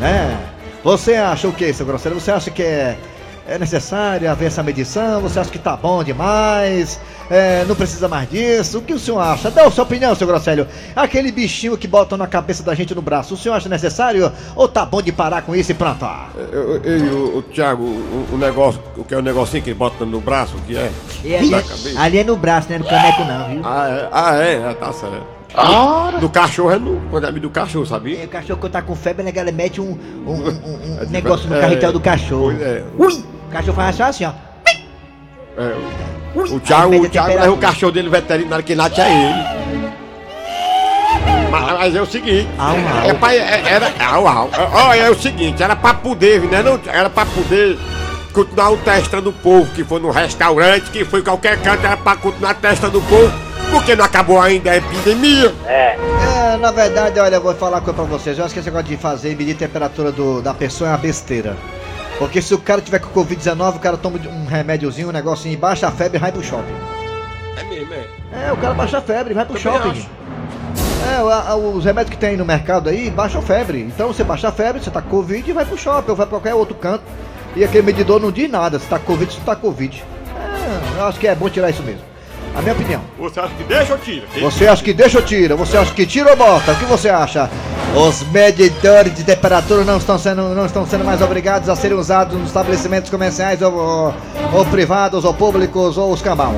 É. 0.02 0.38
Você 0.84 1.16
acha 1.16 1.48
o 1.48 1.54
que, 1.54 1.74
seu 1.74 1.86
grosseiro? 1.86 2.20
Você 2.20 2.32
acha 2.32 2.50
que 2.50 2.64
é, 2.64 2.98
é 3.50 3.58
necessário 3.60 4.30
haver 4.30 4.46
essa 4.48 4.62
medição? 4.64 5.22
Você 5.22 5.40
acha 5.40 5.50
que 5.50 5.60
tá 5.60 5.76
bom 5.76 6.04
demais? 6.04 7.00
É, 7.30 7.64
não 7.66 7.76
precisa 7.76 8.08
mais 8.08 8.30
disso? 8.30 8.80
O 8.80 8.82
que 8.82 8.94
o 8.94 9.00
senhor 9.00 9.20
acha? 9.20 9.52
Dá 9.52 9.66
a 9.66 9.72
sua 9.72 9.84
opinião, 9.84 10.14
seu 10.16 10.26
grosselho. 10.28 10.68
Aquele 10.96 11.32
bichinho 11.32 11.78
que 11.78 11.88
botam 11.88 12.18
na 12.18 12.28
cabeça 12.28 12.64
da 12.64 12.74
gente 12.74 12.94
no 12.96 13.02
braço, 13.02 13.34
o 13.34 13.38
senhor 13.38 13.56
acha 13.56 13.70
necessário? 13.70 14.32
Ou 14.56 14.68
tá 14.68 14.86
bom 14.86 15.02
de 15.02 15.12
parar 15.12 15.42
com 15.44 15.56
isso 15.56 15.72
e 15.72 15.76
pronto? 15.76 16.04
ó? 16.06 16.26
Eu, 16.38 16.76
eu, 16.76 16.84
eu, 16.84 17.16
o, 17.18 17.38
o 17.38 17.42
Thiago, 17.44 17.84
o, 17.84 18.28
o 18.34 18.38
negócio, 18.38 18.82
o 18.98 19.04
que 19.04 19.14
é 19.14 19.18
o 19.18 19.22
negocinho 19.22 19.62
que 19.64 19.70
ele 19.70 19.78
bota 19.80 20.06
no 20.06 20.20
braço, 20.20 20.56
o 20.58 20.62
que 20.62 20.76
é? 20.78 20.92
ali, 21.38 21.50
Na 21.50 21.62
cabeça. 21.62 22.00
ali 22.02 22.18
é 22.20 22.24
no 22.24 22.36
braço, 22.38 22.70
né? 22.70 22.78
No 22.78 22.86
caneco 22.86 23.24
não, 23.26 23.50
viu? 23.50 23.62
Ah, 23.64 23.88
é, 23.90 24.10
ah, 24.12 24.36
é, 24.36 24.70
ah, 24.70 24.74
tá 24.74 24.94
certo. 24.94 25.40
Do 26.20 26.30
cachorro 26.30 26.72
é 26.72 26.78
no, 26.78 27.02
quando 27.10 27.26
é 27.28 27.32
do 27.32 27.50
cachorro, 27.50 27.86
sabia? 27.86 28.22
É, 28.22 28.26
o 28.26 28.30
cachorro 28.30 28.60
quando 28.60 28.72
tá 28.74 28.82
com 28.84 28.96
febre, 28.96 29.24
né, 29.24 29.32
galera? 29.32 29.56
Mete 29.56 29.82
um, 29.82 29.98
um, 30.26 30.32
um- 30.32 30.48
um- 30.48 30.98
É, 31.02 31.06
negócio 31.08 31.50
no 31.50 31.56
é, 31.56 31.62
carretel 31.62 31.92
do 31.92 32.00
cachorro. 32.00 32.54
pois 32.56 32.62
é. 32.62 32.84
Ui! 32.98 33.24
O 33.50 33.52
cachorro 33.52 33.76
faz 33.76 33.96
só 33.96 34.04
assim, 34.04 34.26
ó. 34.26 34.32
É, 35.58 35.76
o, 36.36 36.56
o 36.56 36.60
Thiago, 36.60 36.96
o 36.96 37.06
a 37.06 37.10
Thiago 37.10 37.28
leva 37.30 37.52
o 37.52 37.58
cachorro 37.58 37.92
dele 37.92 38.08
veterinário, 38.08 38.64
quem 38.64 38.76
late 38.76 39.02
é 39.02 39.12
ele. 39.12 39.60
Mas, 41.50 41.64
mas 41.80 41.96
é 41.96 42.02
o 42.02 42.06
seguinte, 42.06 42.48
Au, 42.60 42.76
au. 42.76 43.10
é 43.10 43.14
pra, 43.16 43.36
é- 43.36 43.64
era, 43.66 43.92
au, 44.12 44.28
au. 44.28 44.50
Ó, 44.72 44.94
é 44.94 45.10
o 45.10 45.16
seguinte, 45.20 45.64
era 45.64 45.76
pra 45.76 45.96
poder, 45.96 46.42
né, 46.42 46.62
não, 46.62 46.80
era 46.86 47.10
pra 47.10 47.26
poder 47.26 47.76
continuar 48.32 48.70
o 48.70 49.34
povo, 49.34 49.66
que 49.74 49.84
foi 49.84 50.00
no 50.00 50.12
restaurante, 50.12 50.92
que 50.92 51.04
foi 51.04 51.22
em 51.22 51.24
qualquer 51.24 51.60
canto, 51.60 51.84
era 51.84 51.98
pra 51.98 52.16
continuar 52.16 52.54
testando 52.54 53.00
o 53.00 53.02
povo, 53.02 53.34
porque 53.72 53.96
não 53.96 54.06
acabou 54.06 54.40
ainda 54.40 54.70
a 54.70 54.78
epidemia. 54.78 55.52
É, 55.66 55.98
na 56.62 56.70
verdade, 56.72 57.20
olha, 57.20 57.36
eu 57.36 57.42
vou 57.42 57.56
falar 57.56 57.78
uma 57.78 57.82
coisa 57.82 57.96
pra 57.96 58.06
vocês. 58.06 58.38
Eu 58.38 58.46
acho 58.46 58.54
que 58.54 58.60
esse 58.60 58.70
negócio 58.70 58.88
de 58.88 58.98
fazer 58.98 59.32
e 59.32 59.36
medir 59.36 59.56
a 59.56 59.58
temperatura 59.58 60.12
do, 60.12 60.40
da 60.44 60.54
pessoa 60.54 60.90
é 60.92 60.94
uma 60.94 61.00
besteira. 61.00 61.58
Porque 62.20 62.42
se 62.42 62.54
o 62.54 62.60
cara 62.60 62.82
tiver 62.82 63.00
com 63.00 63.10
Covid-19, 63.24 63.78
o 63.78 63.80
cara 63.80 63.98
toma 63.98 64.20
um 64.28 64.46
remédiozinho, 64.46 65.08
um 65.10 65.12
negocinho, 65.12 65.58
baixa 65.58 65.88
a 65.88 65.92
febre 65.92 66.18
e 66.18 66.20
vai 66.20 66.32
pro 66.32 66.44
shopping. 66.44 66.76
É 67.58 67.64
mesmo. 67.64 67.94
é. 67.94 68.48
É, 68.48 68.52
o 68.52 68.58
cara 68.58 68.74
baixa 68.76 68.98
a 68.98 69.02
febre, 69.02 69.34
vai 69.34 69.46
pro 69.46 69.58
shopping. 69.58 70.06
É, 71.10 71.16
a- 71.16 71.56
os 71.56 71.86
remédios 71.86 72.12
que 72.14 72.18
tem 72.20 72.36
no 72.36 72.46
mercado 72.46 72.90
aí 72.90 73.10
baixam 73.10 73.42
febre. 73.42 73.82
Então 73.82 74.10
você 74.10 74.24
baixa 74.24 74.50
a 74.50 74.52
febre, 74.52 74.84
você 74.84 74.92
tá 74.92 75.02
com 75.02 75.10
Covid 75.10 75.50
e 75.50 75.54
vai 75.54 75.66
pro 75.66 75.78
shopping 75.78 76.12
ou 76.12 76.16
vai 76.16 76.26
pra 76.28 76.38
qualquer 76.40 76.54
outro 76.54 76.76
canto. 76.76 77.04
E 77.56 77.64
aquele 77.64 77.84
medidor 77.84 78.20
não 78.20 78.32
diz 78.32 78.50
nada 78.52 78.78
se 78.78 78.86
tá 78.86 79.00
Covid 79.00 79.34
se 79.34 79.40
tá 79.40 79.56
Covid. 79.56 80.04
É, 80.36 81.00
eu 81.00 81.06
acho 81.08 81.20
que 81.20 81.28
é 81.28 81.34
bom 81.34 81.50
tirar 81.50 81.70
isso 81.70 81.82
mesmo. 81.84 82.02
A 82.56 82.62
minha 82.62 82.74
opinião. 82.74 83.02
Você 83.18 83.40
acha 83.40 83.54
que 83.56 83.64
deixa 83.64 83.94
ou 83.94 84.00
tira? 84.00 84.28
Você 84.42 84.68
acha 84.68 84.84
que 84.84 84.94
deixa 84.94 85.18
ou 85.18 85.24
tira? 85.24 85.56
Você 85.56 85.78
acha 85.78 85.94
que 85.94 86.06
tira 86.06 86.32
ou 86.32 86.38
bota? 86.38 86.72
O 86.72 86.76
que 86.76 86.86
você 86.86 87.10
acha? 87.10 87.50
Os 87.96 88.24
medidores 88.32 89.16
de 89.16 89.24
temperatura 89.24 89.84
não 89.84 89.98
estão 89.98 90.20
sendo, 90.20 90.54
não 90.54 90.66
estão 90.66 90.86
sendo 90.86 91.04
mais 91.04 91.22
obrigados 91.22 91.70
a 91.70 91.76
serem 91.76 91.98
usados 91.98 92.38
nos 92.38 92.48
estabelecimentos 92.48 93.10
comerciais 93.10 93.62
ou, 93.62 93.74
ou, 93.74 94.14
ou 94.54 94.66
privados 94.66 95.26
ou 95.26 95.34
públicos 95.34 95.98
ou 95.98 96.12
os 96.12 96.22
cambal. 96.22 96.54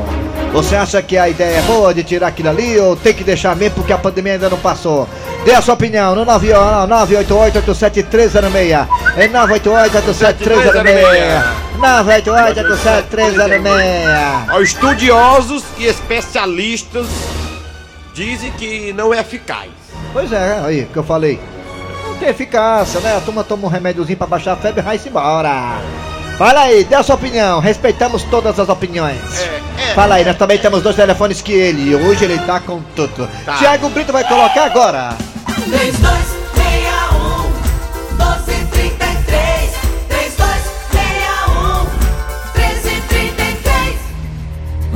Você 0.51 0.75
acha 0.75 1.01
que 1.01 1.17
a 1.17 1.29
ideia 1.29 1.59
é 1.59 1.61
boa 1.61 1.93
de 1.93 2.03
tirar 2.03 2.27
aquilo 2.27 2.49
ali 2.49 2.77
ou 2.77 2.97
tem 2.97 3.13
que 3.13 3.23
deixar 3.23 3.55
mesmo 3.55 3.75
porque 3.75 3.93
a 3.93 3.97
pandemia 3.97 4.33
ainda 4.33 4.49
não 4.49 4.57
passou? 4.57 5.07
Dê 5.45 5.53
a 5.53 5.61
sua 5.61 5.75
opinião 5.75 6.13
no 6.13 6.25
988-87306. 6.25 8.87
É 9.17 9.27
988-87306. 9.27 11.43
988-87306. 11.77 14.47
Ó, 14.51 14.61
estudiosos 14.61 15.63
e 15.77 15.85
especialistas 15.85 17.07
dizem 18.13 18.51
que 18.51 18.93
não 18.93 19.13
é 19.13 19.19
eficaz. 19.19 19.69
Pois 20.13 20.31
é, 20.31 20.61
aí 20.63 20.85
que 20.85 20.97
eu 20.97 21.03
falei. 21.03 21.39
Não 22.07 22.15
tem 22.15 22.29
eficácia, 22.29 22.99
né? 22.99 23.17
A 23.17 23.21
turma 23.21 23.43
toma 23.43 23.67
um 23.67 23.69
remédiozinho 23.69 24.17
pra 24.17 24.27
baixar 24.27 24.53
a 24.53 24.57
febre 24.57 24.81
e 24.81 24.83
vai-se 24.83 25.09
embora. 25.09 25.79
Fala 26.37 26.61
aí, 26.61 26.83
dê 26.83 26.95
a 26.95 27.03
sua 27.03 27.15
opinião. 27.15 27.59
Respeitamos 27.59 28.23
todas 28.23 28.59
as 28.59 28.69
opiniões. 28.69 29.41
É, 29.41 29.91
é. 29.91 29.93
Fala 29.93 30.15
aí, 30.15 30.25
nós 30.25 30.37
também 30.37 30.57
temos 30.57 30.81
dois 30.81 30.95
telefones 30.95 31.41
que 31.41 31.53
ele. 31.53 31.91
E 31.91 31.95
hoje 31.95 32.25
ele 32.25 32.39
tá 32.39 32.59
com 32.59 32.81
tudo. 32.95 33.29
Tá. 33.45 33.53
Tiago 33.53 33.89
Brito 33.89 34.11
vai 34.11 34.23
colocar 34.23 34.65
agora. 34.65 35.15
3261 35.45 36.40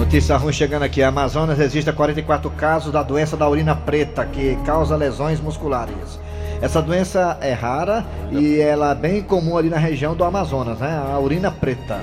Notícia 0.06 0.38
ruim 0.38 0.54
chegando 0.54 0.84
aqui. 0.84 1.04
Amazonas 1.04 1.58
registra 1.58 1.92
44 1.92 2.50
casos 2.52 2.92
da 2.92 3.04
doença 3.04 3.36
da 3.36 3.50
urina 3.50 3.76
preta, 3.76 4.24
que 4.26 4.58
causa 4.66 4.96
lesões 4.96 5.42
musculares. 5.42 6.20
Essa 6.62 6.82
doença 6.82 7.38
é 7.42 7.52
rara 7.54 8.06
e 8.32 8.60
ela 8.60 8.92
é 8.92 8.96
bem 8.96 9.22
comum 9.22 9.58
ali 9.58 9.70
na 9.70 9.78
região 9.78 10.16
do 10.16 10.24
Amazonas, 10.24 10.80
né? 10.80 11.02
A 11.14 11.20
urina 11.20 11.52
preta. 11.52 12.00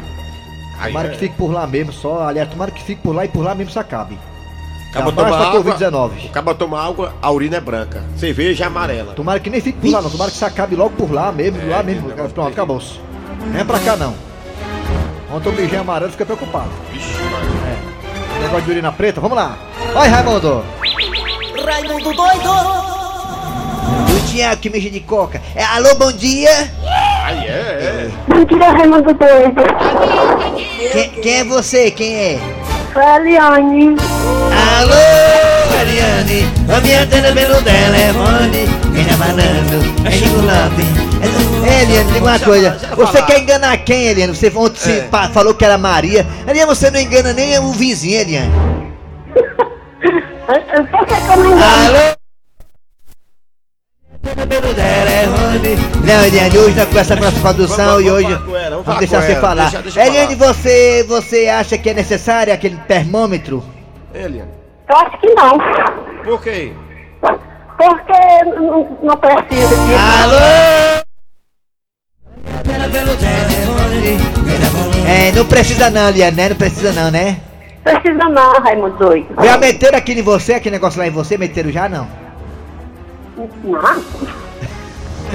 Tomara 0.85 1.09
é. 1.09 1.11
que 1.13 1.19
fique 1.19 1.37
por 1.37 1.51
lá 1.53 1.67
mesmo, 1.67 1.93
só. 1.93 2.27
Aliás, 2.27 2.49
tomara 2.51 2.71
que 2.71 2.83
fique 2.83 3.01
por 3.01 3.15
lá 3.15 3.25
e 3.25 3.29
por 3.29 3.43
lá 3.43 3.55
mesmo 3.55 3.73
se 3.73 3.79
acabe. 3.79 4.19
Acaba 4.91 5.11
tomar 5.11 5.31
da 5.31 5.49
água, 5.49 5.63
Covid-19. 5.65 6.11
acaba 6.29 6.55
tomar 6.55 6.85
água, 6.87 7.15
a 7.23 7.31
urina 7.31 7.57
é 7.57 7.61
branca. 7.61 8.03
Cerveja 8.17 8.65
é 8.65 8.67
amarela. 8.67 9.15
Tomara 9.15 9.41
que 9.41 9.49
nem 9.49 9.61
fique 9.61 9.79
por 9.79 9.91
lá, 9.91 10.03
não. 10.03 10.11
Tomara 10.11 10.31
que 10.31 10.37
se 10.37 10.45
acabe 10.45 10.77
logo 10.77 10.91
por 10.91 11.11
lá 11.11 11.33
mesmo, 11.33 11.59
É, 11.63 11.65
lá 11.65 11.83
mesmo. 11.83 12.11
é, 12.11 12.15
Pronto, 12.15 12.49
acabou-se. 12.53 13.01
Não 13.47 13.59
é 13.59 13.65
pra 13.65 13.79
cá 13.79 13.97
não. 13.97 14.13
Ontem 15.33 15.49
o 15.49 15.53
beijinho 15.53 15.81
amarelo 15.81 16.11
fica 16.13 16.27
preocupado. 16.27 16.69
Vixe. 16.93 17.52
Negócio 18.53 18.67
de 18.67 18.73
urina 18.73 18.93
preta, 18.93 19.19
vamos 19.19 19.35
lá. 19.35 19.57
Vai, 19.95 20.11
Raimundo. 20.11 20.63
Raimundo 21.65 22.13
doido 22.13 22.51
O 24.15 24.31
Tiago 24.31 24.61
que 24.61 24.69
mexe 24.69 24.91
de 24.91 25.01
coca. 25.01 25.41
É, 25.57 25.65
alô, 25.65 25.95
bom 25.95 26.13
dia. 26.13 26.71
Aí 27.25 27.47
é, 27.47 27.51
é. 27.51 28.11
Bom 28.29 28.45
dia, 28.45 28.71
Raimundo 28.71 29.15
Doido. 29.15 29.63
Quem, 30.93 31.09
quem 31.23 31.35
é 31.39 31.45
você? 31.45 31.91
Quem 31.93 32.15
é? 32.15 32.39
Foi 32.93 33.03
a 33.03 33.19
Liane. 33.21 33.97
Alô, 34.81 35.81
Ariane. 35.81 36.47
A 36.77 36.81
minha 36.83 37.05
antena 37.05 37.33
pelo 37.33 37.55
telefone. 37.63 38.82
Vem 38.93 39.05
na 39.07 39.17
banana, 39.17 39.61
é 40.07 40.11
chocolate. 40.11 40.83
É, 41.67 41.83
Eliane, 41.83 42.13
diga 42.13 42.25
uma 42.27 42.39
coisa. 42.39 42.79
Você 42.97 43.23
quer 43.23 43.39
enganar 43.41 43.77
quem, 43.79 44.07
Eliane? 44.09 44.35
Você 44.35 44.53
ontem 44.55 44.77
se 44.79 44.91
É. 44.99 45.03
pa- 45.03 45.29
falou 45.29 45.55
que 45.55 45.65
era 45.65 45.79
Maria. 45.79 46.27
Eliane, 46.47 46.67
você 46.75 46.91
não 46.91 47.01
engana 47.01 47.33
nem 47.33 47.59
o 47.59 47.73
vizinho, 47.73 48.21
Eliane. 48.21 48.53
Por 50.91 51.07
que 51.07 51.15
que 51.15 51.31
eu 51.31 51.37
não 51.37 51.47
engano? 51.47 51.63
Alô? 51.65 52.17
Não, 56.05 56.25
Eliane, 56.25 56.59
hoje 56.59 56.77
nós 56.77 56.87
conversamos 56.89 57.21
com 57.21 57.27
a 57.27 57.31
nossa 57.31 57.41
produção 57.41 57.87
Vamos- 57.87 58.01
e 58.03 58.05
vamos 58.05 58.25
hoje. 58.25 58.35
falar 58.35 58.45
com 58.47 58.57
ela, 58.57 58.71
vamos 58.71 58.85
falar 58.87 58.99
deixar 58.99 59.17
com 59.21 59.23
você 59.27 59.33
ela, 59.33 59.41
falar. 59.41 59.63
deixa- 59.65 59.83
deixa 59.83 60.01
eu 60.01 60.07
Eliane, 60.07 60.35
você, 60.35 61.05
você 61.09 61.49
acha 61.49 61.79
que 61.79 61.91
é 61.91 61.95
necessário 61.95 62.53
aquele 62.53 62.77
termômetro? 62.89 63.65
Eliane. 64.15 64.51
Eu 64.89 64.97
acho 64.97 65.19
que 65.21 65.29
não. 65.35 65.59
Por 66.25 66.43
quê? 66.43 66.73
Porque 67.83 68.45
não, 68.45 68.99
não 69.03 69.17
precisa 69.17 69.75
disso. 69.75 69.99
Alô? 70.23 71.03
É, 75.09 75.33
não 75.33 75.45
precisa 75.47 75.91
não, 75.91 76.11
Liane, 76.11 76.37
né? 76.37 76.49
Não 76.51 76.57
precisa 76.57 76.93
não, 76.93 77.11
né? 77.11 77.41
Precisa 77.83 78.29
não, 78.29 78.53
Raimundo 78.61 78.97
Doido. 78.99 79.35
Já 79.43 79.59
meteram 79.59 79.99
aqui 79.99 80.13
em 80.13 80.23
você, 80.23 80.55
aquele 80.55 80.77
negócio 80.77 81.01
lá 81.01 81.09
em 81.09 81.11
você, 81.11 81.37
meteram 81.37 81.73
já 81.73 81.89
não? 81.89 82.07
Não. 83.37 83.83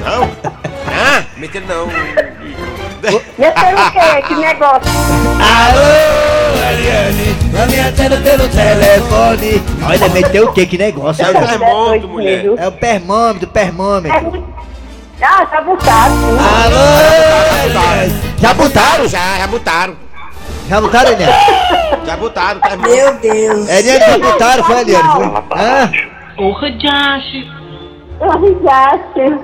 Não? 0.06 0.30
Ah, 0.88 1.26
meter 1.36 1.62
não. 1.68 1.88
Meteram 3.38 3.88
o 3.88 3.92
quê? 3.92 4.22
Que 4.26 4.36
negócio? 4.36 4.92
Alô, 5.42 6.27
Ariane, 6.78 7.36
a 7.60 7.66
minha 7.66 7.92
tela 7.92 8.18
pelo 8.18 8.48
telefone. 8.50 9.64
Olha, 9.84 10.10
meteu 10.10 10.48
o 10.48 10.54
que? 10.54 10.66
Que 10.66 10.78
negócio, 10.78 11.26
É 11.26 11.30
o 11.30 11.34
termômetro, 11.34 12.08
mulher. 12.08 12.46
É 12.58 12.68
o 12.68 12.72
termômetro, 12.72 13.48
termômetro. 13.48 14.48
Ah, 15.20 15.46
tá 15.48 15.62
botado. 15.62 16.14
Alô. 16.64 16.88
Já 18.40 18.54
botaram? 18.54 19.08
Já, 19.08 19.38
já 19.40 19.48
botaram. 19.48 19.96
Já 20.70 20.82
botaram, 20.82 21.12
Eliane? 21.12 21.34
Já 22.06 22.18
botaram, 22.18 22.60
tá 22.60 22.78
Meu 22.78 23.14
Deus 23.16 23.70
Eliane, 23.70 24.06
já 24.06 24.18
botaram, 24.20 24.64
foi, 24.64 24.82
Eliane? 24.82 25.10
Foi? 25.10 25.60
Hã? 25.60 25.92
Eu 28.20 28.32
risaste. 28.40 29.40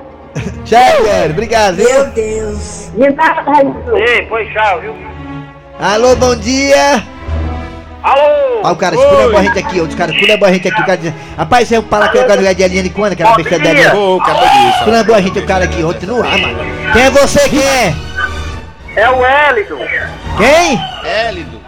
Tchau, 0.64 1.00
Eliane, 1.00 1.32
obrigado, 1.32 1.76
viu? 1.76 2.04
Deus 2.10 2.90
De 2.94 3.10
nada, 3.10 3.40
Raimundo. 3.42 3.92
Alô, 5.80 6.14
bom 6.14 6.36
dia. 6.36 7.13
Alô! 8.04 8.60
Olha 8.62 8.72
o 8.72 8.76
cara, 8.76 8.94
esculhambou 8.94 9.38
a 9.38 9.42
gente 9.42 9.58
aqui, 9.58 9.80
outro 9.80 9.96
cara 9.96 10.12
esculhambou 10.12 10.46
a 10.46 10.52
gente 10.52 10.68
aqui, 10.68 10.78
o 10.78 10.84
cara 10.84 10.98
diz, 10.98 11.14
rapaz, 11.38 11.66
você 11.66 11.80
para 11.80 12.08
que 12.08 12.18
eu 12.18 12.26
quero 12.26 12.54
de 12.54 12.62
Eliane 12.62 12.90
quando, 12.90 13.14
aquela 13.14 13.34
besta 13.34 13.58
disso. 13.58 14.78
Esculhambou 14.78 15.14
a 15.14 15.20
gente, 15.22 15.38
o 15.38 15.46
cara 15.46 15.64
aqui, 15.64 15.82
ontem 15.82 16.06
no 16.06 16.22
ar, 16.22 16.38
mano. 16.38 16.58
Quem 16.92 17.02
é 17.02 17.10
você, 17.10 17.48
quem 17.48 17.62
é? 17.62 17.94
É 18.96 19.10
o 19.10 19.24
Hélio! 19.24 19.78
Quem? 20.36 20.80
Élido. 21.02 21.60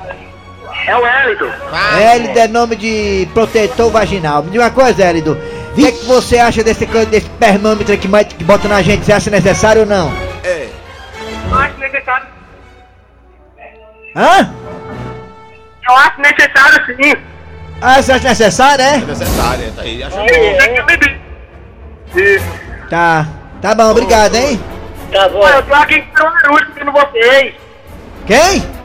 É 0.86 0.94
o 0.94 1.06
Hélio! 1.06 1.52
Élido 1.98 2.38
é 2.38 2.48
nome 2.48 2.76
de 2.76 3.26
protetor 3.32 3.90
vaginal. 3.90 4.42
Me 4.42 4.50
diga 4.50 4.64
uma 4.64 4.70
coisa, 4.70 5.04
Élido. 5.04 5.40
O 5.72 5.74
que, 5.74 5.86
é 5.86 5.92
que 5.92 6.04
você 6.04 6.38
acha 6.38 6.62
desse, 6.62 6.84
desse 6.84 7.30
termômetro 7.30 7.96
que, 7.96 8.08
que 8.08 8.44
bota 8.44 8.68
na 8.68 8.82
gente? 8.82 9.06
Você 9.06 9.12
acha 9.12 9.30
necessário 9.30 9.82
ou 9.82 9.86
não? 9.86 10.12
É. 10.44 10.68
Acho 11.50 11.78
necessário. 11.78 12.26
Hã? 14.14 14.65
Eu 15.88 15.96
acho 15.96 16.20
necessário 16.20 16.86
sim! 16.86 17.14
Ah, 17.80 18.02
você 18.02 18.12
acha 18.12 18.28
necessário, 18.28 18.84
é? 18.84 18.94
É 18.94 18.98
necessário, 18.98 19.66
é, 19.66 19.70
tá 19.70 19.82
aí. 19.82 20.02
Acho 20.02 20.16
Isso. 22.18 22.46
Tá. 22.88 23.26
Tá 23.60 23.74
bom, 23.74 23.90
obrigado, 23.90 24.34
hein? 24.34 24.60
Tá 25.12 25.28
bom. 25.28 25.46
Eu 25.46 25.62
tô 25.62 25.74
aqui 25.74 25.96
em 25.96 26.06
Caruaru 26.06 26.58
escutando 26.58 26.92
vocês. 26.92 27.54
Quem? 28.26 28.76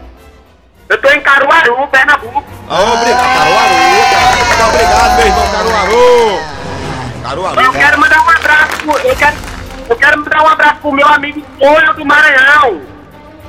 Eu 0.90 1.02
tô 1.02 1.10
em 1.10 1.22
Caruaru, 1.22 1.88
Pernambuco. 1.88 2.44
Ah, 2.70 2.94
obrigado, 2.94 3.34
Caruaru, 3.38 3.76
cara. 4.12 4.36
Muito 4.46 4.64
obrigado, 4.68 5.16
meu 5.16 5.26
irmão 5.26 5.52
Caruaru. 5.52 6.40
Caruaru. 7.24 7.62
Eu 7.62 7.72
quero 7.72 8.00
mandar 8.00 8.20
um 8.20 8.30
abraço 8.30 8.78
pro, 8.78 8.98
eu 8.98 9.16
quero, 9.16 9.38
eu 9.90 9.96
quero 9.96 10.20
mandar 10.20 10.44
um 10.44 10.48
abraço 10.48 10.76
pro 10.82 10.92
meu 10.92 11.08
amigo 11.08 11.42
Folha 11.58 11.94
do 11.94 12.06
Maranhão. 12.06 12.82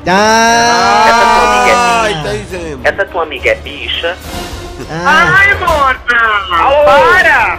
Ah, 0.06 2.02
Ai, 2.04 2.14
tá 2.22 2.30
dizendo. 2.32 2.80
Essa 2.84 3.04
tua 3.06 3.22
amiga 3.22 3.50
é 3.50 3.54
bicha? 3.56 4.16
ah. 4.90 5.34
Ai, 5.38 5.54
mona! 5.54 6.02
Para! 6.84 7.58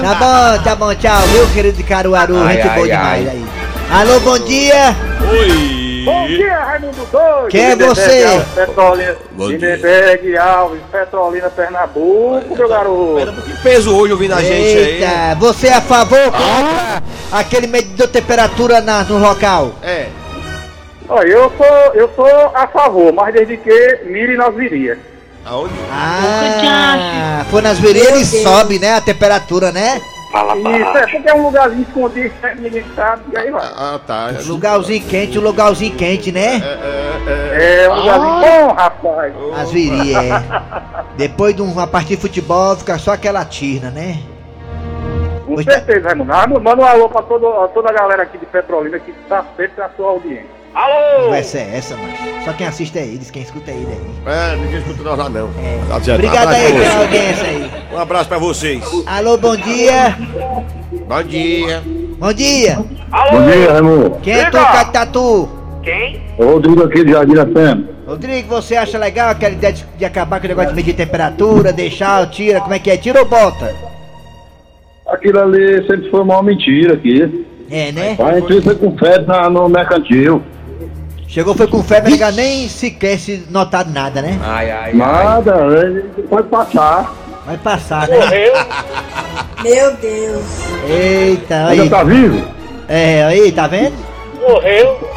Tá 0.00 0.14
bom, 0.14 0.62
tá 0.62 0.76
bom, 0.76 0.94
tchau, 0.94 1.20
viu, 1.28 1.46
querido 1.50 1.76
de 1.76 1.82
Caruaru, 1.82 2.36
Ai, 2.42 2.56
gente 2.56 2.68
ai, 2.68 2.74
boa 2.76 2.86
demais 2.88 3.28
ai. 3.28 3.34
aí. 3.34 3.46
Alô, 3.90 4.20
bom 4.20 4.38
dia. 4.38 4.96
Oi. 5.28 5.80
Bom 6.04 6.26
dia, 6.28 6.58
Raimundo 6.60 7.06
Doido! 7.12 7.48
Quem 7.50 7.60
é 7.62 7.76
você? 7.76 8.42
Petrolina. 8.54 9.16
Lindenberg 9.36 10.36
Alves, 10.38 10.80
Petrolina, 10.90 11.50
Pernambuco, 11.50 12.56
meu 12.56 12.68
garoto. 12.68 13.42
Que 13.42 13.56
peso 13.62 13.94
hoje 13.94 14.12
ouvindo 14.14 14.32
a 14.34 14.40
gente 14.40 14.78
aí. 14.78 15.02
Eita, 15.02 15.34
você 15.38 15.66
é 15.68 15.74
a 15.74 15.80
favor 15.82 16.18
ou 16.18 16.32
contra 16.32 17.02
aquele 17.32 17.66
medidor 17.66 18.06
de 18.06 18.12
temperatura 18.14 18.80
na, 18.80 19.02
no 19.04 19.18
local? 19.18 19.72
É. 19.82 20.06
Olha, 21.10 21.26
eu 21.26 21.52
sou, 21.56 21.66
eu 21.94 22.08
sou 22.14 22.26
a 22.54 22.68
favor, 22.68 23.12
mas 23.12 23.34
desde 23.34 23.56
que 23.56 24.00
mire 24.06 24.36
nas 24.36 24.54
virias. 24.54 24.96
Aonde? 25.44 25.74
Ah, 25.90 27.44
foi 27.50 27.60
nas 27.62 27.80
virilhas 27.80 28.32
e 28.32 28.42
sobe, 28.42 28.78
né? 28.78 28.94
A 28.94 29.00
temperatura, 29.00 29.72
né? 29.72 30.00
Isso, 30.30 30.96
é 30.96 31.06
porque 31.08 31.28
é 31.28 31.34
um 31.34 31.42
lugarzinho 31.42 31.82
escondido, 31.82 32.32
né, 32.40 32.56
ninguém 32.56 32.84
sabe, 32.94 33.22
e 33.32 33.36
aí 33.36 33.50
vai. 33.50 33.60
Ah, 33.64 33.98
tá. 34.06 34.30
Lugarzinho 34.46 35.04
quente, 35.04 35.36
um 35.36 35.42
lugarzinho 35.42 35.96
quente, 35.96 36.30
né? 36.30 36.62
É 37.52 37.88
um 37.90 37.94
lugarzinho 37.96 38.40
bom, 38.40 38.72
rapaz. 38.72 39.34
As 39.56 39.70
virilhas, 39.72 40.24
é. 40.24 40.42
Depois 41.16 41.56
de 41.56 41.62
uma 41.62 41.88
partida 41.88 42.14
de 42.14 42.22
futebol, 42.22 42.76
fica 42.76 42.96
só 42.96 43.14
aquela 43.14 43.44
tirna, 43.44 43.90
né? 43.90 44.20
Com 45.44 45.60
certeza, 45.64 46.06
Raimundo. 46.06 46.30
Raimundo, 46.30 46.60
Manda 46.60 46.82
um 46.82 46.86
alô 46.86 47.08
pra 47.08 47.22
todo, 47.22 47.68
toda 47.74 47.90
a 47.90 47.92
galera 47.92 48.22
aqui 48.22 48.38
de 48.38 48.46
Petrolina 48.46 49.00
que 49.00 49.12
tá 49.28 49.44
sempre 49.56 49.82
na 49.82 49.88
sua 49.96 50.10
audiência. 50.10 50.59
Alô! 50.74 51.24
Conversa 51.24 51.58
é 51.58 51.76
essa, 51.76 51.96
mano. 51.96 52.12
Só 52.44 52.52
quem 52.52 52.66
assiste 52.66 52.98
é 52.98 53.02
eles, 53.02 53.30
quem 53.30 53.42
escuta 53.42 53.70
é 53.70 53.74
ele 53.74 53.86
aí. 53.86 54.32
É, 54.32 54.56
ninguém 54.56 54.78
escuta 54.78 55.02
nós 55.02 55.18
lá 55.18 55.28
não. 55.28 55.50
É. 55.58 55.80
Rapaziada, 55.88 56.24
Obrigado 56.24 56.48
aí 56.48 56.72
pela 56.72 56.98
audiência 56.98 57.44
aí. 57.44 57.70
Um 57.92 57.98
abraço 57.98 58.28
pra 58.28 58.38
vocês. 58.38 59.04
Alô, 59.06 59.36
bom 59.36 59.56
dia. 59.56 60.16
Bom 61.08 61.22
dia. 61.22 61.82
Bom 62.18 62.32
dia. 62.32 62.76
Bom 62.76 63.50
dia, 63.50 63.72
Raimundo. 63.72 64.10
Quem 64.22 64.34
é 64.34 64.44
tu, 64.44 64.58
Catatu? 64.58 65.48
Quem? 65.82 66.22
É 66.38 66.44
o 66.44 66.52
Rodrigo 66.52 66.84
aqui 66.84 67.04
de 67.04 67.12
Jardim 67.12 67.34
da 67.34 67.46
Fêmea. 67.46 67.88
Rodrigo, 68.06 68.48
você 68.48 68.76
acha 68.76 68.98
legal 68.98 69.30
aquela 69.30 69.54
ideia 69.54 69.72
de, 69.72 69.84
de 69.96 70.04
acabar 70.04 70.40
com 70.40 70.46
o 70.46 70.48
negócio 70.48 70.70
de 70.70 70.76
medir 70.76 70.94
temperatura, 70.94 71.72
deixar, 71.72 72.28
tira, 72.28 72.60
como 72.60 72.74
é 72.74 72.78
que 72.78 72.90
é? 72.90 72.96
Tira 72.96 73.20
ou 73.20 73.26
bota? 73.26 73.74
Aquilo 75.06 75.40
ali 75.40 75.86
sempre 75.86 76.10
foi 76.10 76.20
uma 76.20 76.42
mentira 76.42 76.94
aqui. 76.94 77.46
É, 77.70 77.92
né? 77.92 78.16
A 78.18 78.40
gente 78.40 78.62
foi 78.62 78.74
com 78.74 78.96
febre 78.98 79.26
na, 79.26 79.48
no 79.48 79.68
mercantil. 79.68 80.42
Chegou, 81.30 81.54
foi 81.54 81.68
com 81.68 81.80
febre, 81.80 82.10
ninguém 82.10 82.32
nem 82.32 82.68
sequer 82.68 83.16
se 83.16 83.44
notado 83.50 83.92
nada, 83.92 84.20
né? 84.20 84.36
Ai, 84.42 84.68
ai, 84.68 84.92
Nada, 84.94 85.54
ele 85.80 86.02
pode 86.28 86.48
passar. 86.48 87.14
Vai 87.46 87.56
passar, 87.56 88.08
né? 88.08 88.16
Meu 89.62 89.94
Deus. 89.96 90.42
Eita, 90.88 91.68
Ainda 91.68 91.82
aí. 91.84 91.88
tá 91.88 92.02
vivo? 92.02 92.44
É, 92.88 93.22
aí, 93.24 93.52
tá 93.52 93.68
vendo? 93.68 93.94
Morreu. 94.40 95.08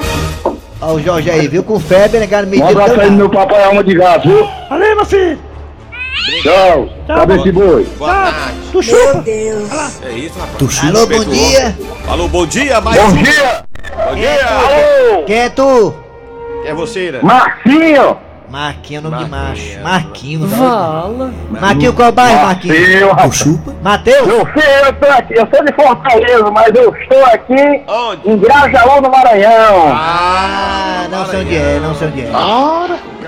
Ó 0.80 0.94
o 0.94 1.02
Jorge 1.02 1.32
aí, 1.32 1.48
viu? 1.48 1.64
Com 1.64 1.80
febre, 1.80 2.20
negado 2.20 2.46
Um 2.46 2.50
mediu 2.52 2.68
abraço 2.68 3.00
aí 3.02 3.10
no 3.10 3.18
meu 3.18 3.30
papai 3.30 3.64
alma 3.64 3.84
de 3.84 3.96
gato, 3.96 4.28
viu? 4.30 4.48
Valeu, 4.70 4.96
meu 4.96 5.06
filho. 5.06 5.40
Tchau. 6.44 6.90
Cabeça 7.08 7.44
de 7.44 7.52
boi. 7.52 7.88
Boa 7.98 8.14
tarde. 8.14 8.58
Tu 8.72 8.74
Meu 8.74 8.84
chupa. 8.84 9.22
Deus. 9.22 9.70
É 10.04 10.12
isso, 10.12 10.40
rapaz. 10.40 10.84
Alô, 10.84 11.08
bom 11.08 11.14
Respeito 11.16 11.30
o 11.30 11.34
dia. 11.34 11.78
Alô, 12.08 12.28
bom 12.28 12.46
dia, 12.46 12.82
mais 12.82 13.02
Bom 13.02 13.08
um. 13.08 13.14
dia, 13.24 13.66
Bom 14.10 14.16
dia. 14.16 14.46
Alô! 14.46 15.24
Quem 15.26 15.38
é 15.40 15.50
tu? 15.50 16.03
É 16.66 16.74
você, 16.74 17.12
né? 17.12 17.20
Marcinho. 17.22 18.18
Marquinho, 18.50 19.02
nome 19.02 19.24
de 19.24 19.30
Marquinho, 19.32 19.82
macho. 19.82 19.84
Marquinho, 19.84 20.48
Fala. 20.50 21.34
Marquinho, 21.50 21.94
qual 21.94 22.12
bairro, 22.12 22.46
Marquinho? 22.46 22.74
Marcinho, 22.74 23.08
rapaz. 23.10 23.82
Mateus? 23.82 24.28
Eu 24.28 24.48
sei, 24.56 24.88
eu 24.88 24.94
tô 24.94 25.08
aqui. 25.08 25.34
Eu 25.34 25.48
sou 25.52 25.66
de 25.66 25.74
Fortaleza, 25.74 26.52
mas 26.52 26.76
eu 26.76 26.96
estou 26.96 27.26
aqui 27.26 27.84
Onde? 27.88 28.30
em 28.30 28.38
Grajaú, 28.38 29.02
no 29.02 29.10
Maranhão. 29.10 29.92
Ah, 29.96 31.08
não 31.10 31.26
sei 31.26 31.40
onde 31.42 31.56
é, 31.56 31.80
não 31.82 31.96
sei 31.96 32.08
onde 32.10 32.22
é. 32.22 32.32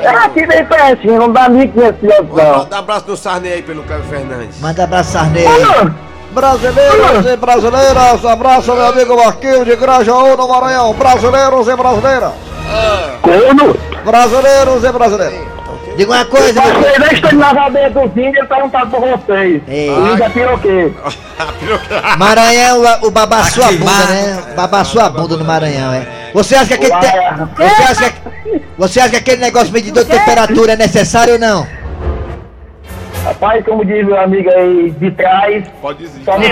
É 0.04 0.10
aqui 0.10 0.46
bem 0.46 0.64
pertinho, 0.66 1.18
não 1.18 1.32
dá 1.32 1.50
1.500 1.50 1.94
quilômetros, 2.00 2.38
não. 2.38 2.66
Dá 2.66 2.76
um 2.76 2.80
abraço 2.80 3.06
no 3.08 3.18
Sarney 3.18 3.54
aí 3.54 3.62
pelo 3.64 3.82
Cleber 3.84 4.06
Fernandes. 4.06 4.60
Manda 4.62 4.84
abraço, 4.84 5.12
Sarney. 5.14 5.46
Brasileiros 6.34 7.26
e 7.26 7.38
brasileiras, 7.38 8.26
abraço 8.26 8.74
meu 8.74 8.86
amigo 8.88 9.16
Marquinhos 9.16 9.66
de 9.66 9.76
Grajaú 9.76 10.36
no 10.38 10.48
Maranhão. 10.48 10.94
Brasileiros 10.94 11.68
e 11.68 11.76
brasileiras, 11.76 12.32
Corno. 13.22 13.76
brasileiros 14.04 14.84
e 14.84 14.92
brasileiras. 14.92 15.56
Diga 15.98 16.12
uma 16.12 16.26
coisa, 16.26 16.62
meu 16.62 16.74
Vocês 16.74 16.98
deixam 17.10 17.30
ele 17.30 17.38
na 17.38 17.56
cabeça 17.56 17.90
do 17.92 18.14
Cine, 18.14 18.28
ele 18.28 18.46
perguntar 18.48 18.86
por 18.88 19.00
vocês. 19.00 19.62
Ei. 19.68 19.90
Liga 20.12 20.30
piroquê. 20.30 20.92
Maranhão, 22.18 22.82
o, 23.02 23.08
o 23.08 23.12
babá 23.12 23.44
sua 23.46 23.72
bunda, 23.72 24.06
né? 24.10 24.44
Babá 24.58 24.84
sua 24.84 25.10
bunda 25.10 25.38
no 25.38 25.46
Maranhão, 25.46 25.94
é. 25.94 26.06
Você 26.34 26.54
acha 26.56 26.78
que 26.78 26.86
aquele. 26.86 27.00
te- 27.00 27.56
Você 27.56 27.84
acha 27.84 28.10
que... 28.12 28.62
Você 28.78 29.00
acha 29.00 29.10
que 29.12 29.16
aquele 29.16 29.42
negócio 29.42 29.72
medidor 29.72 30.04
de 30.04 30.10
temperatura 30.12 30.74
é 30.74 30.76
necessário 30.76 31.34
ou 31.36 31.40
não? 31.40 31.66
Rapaz, 33.24 33.64
como 33.66 33.86
diz 33.86 34.06
meu 34.06 34.20
amigo 34.20 34.50
aí 34.52 34.92
de 35.00 35.12
trás, 35.12 35.64
Pode 35.82 36.00
dizer. 36.00 36.24
só, 36.26 36.38
no, 36.38 36.46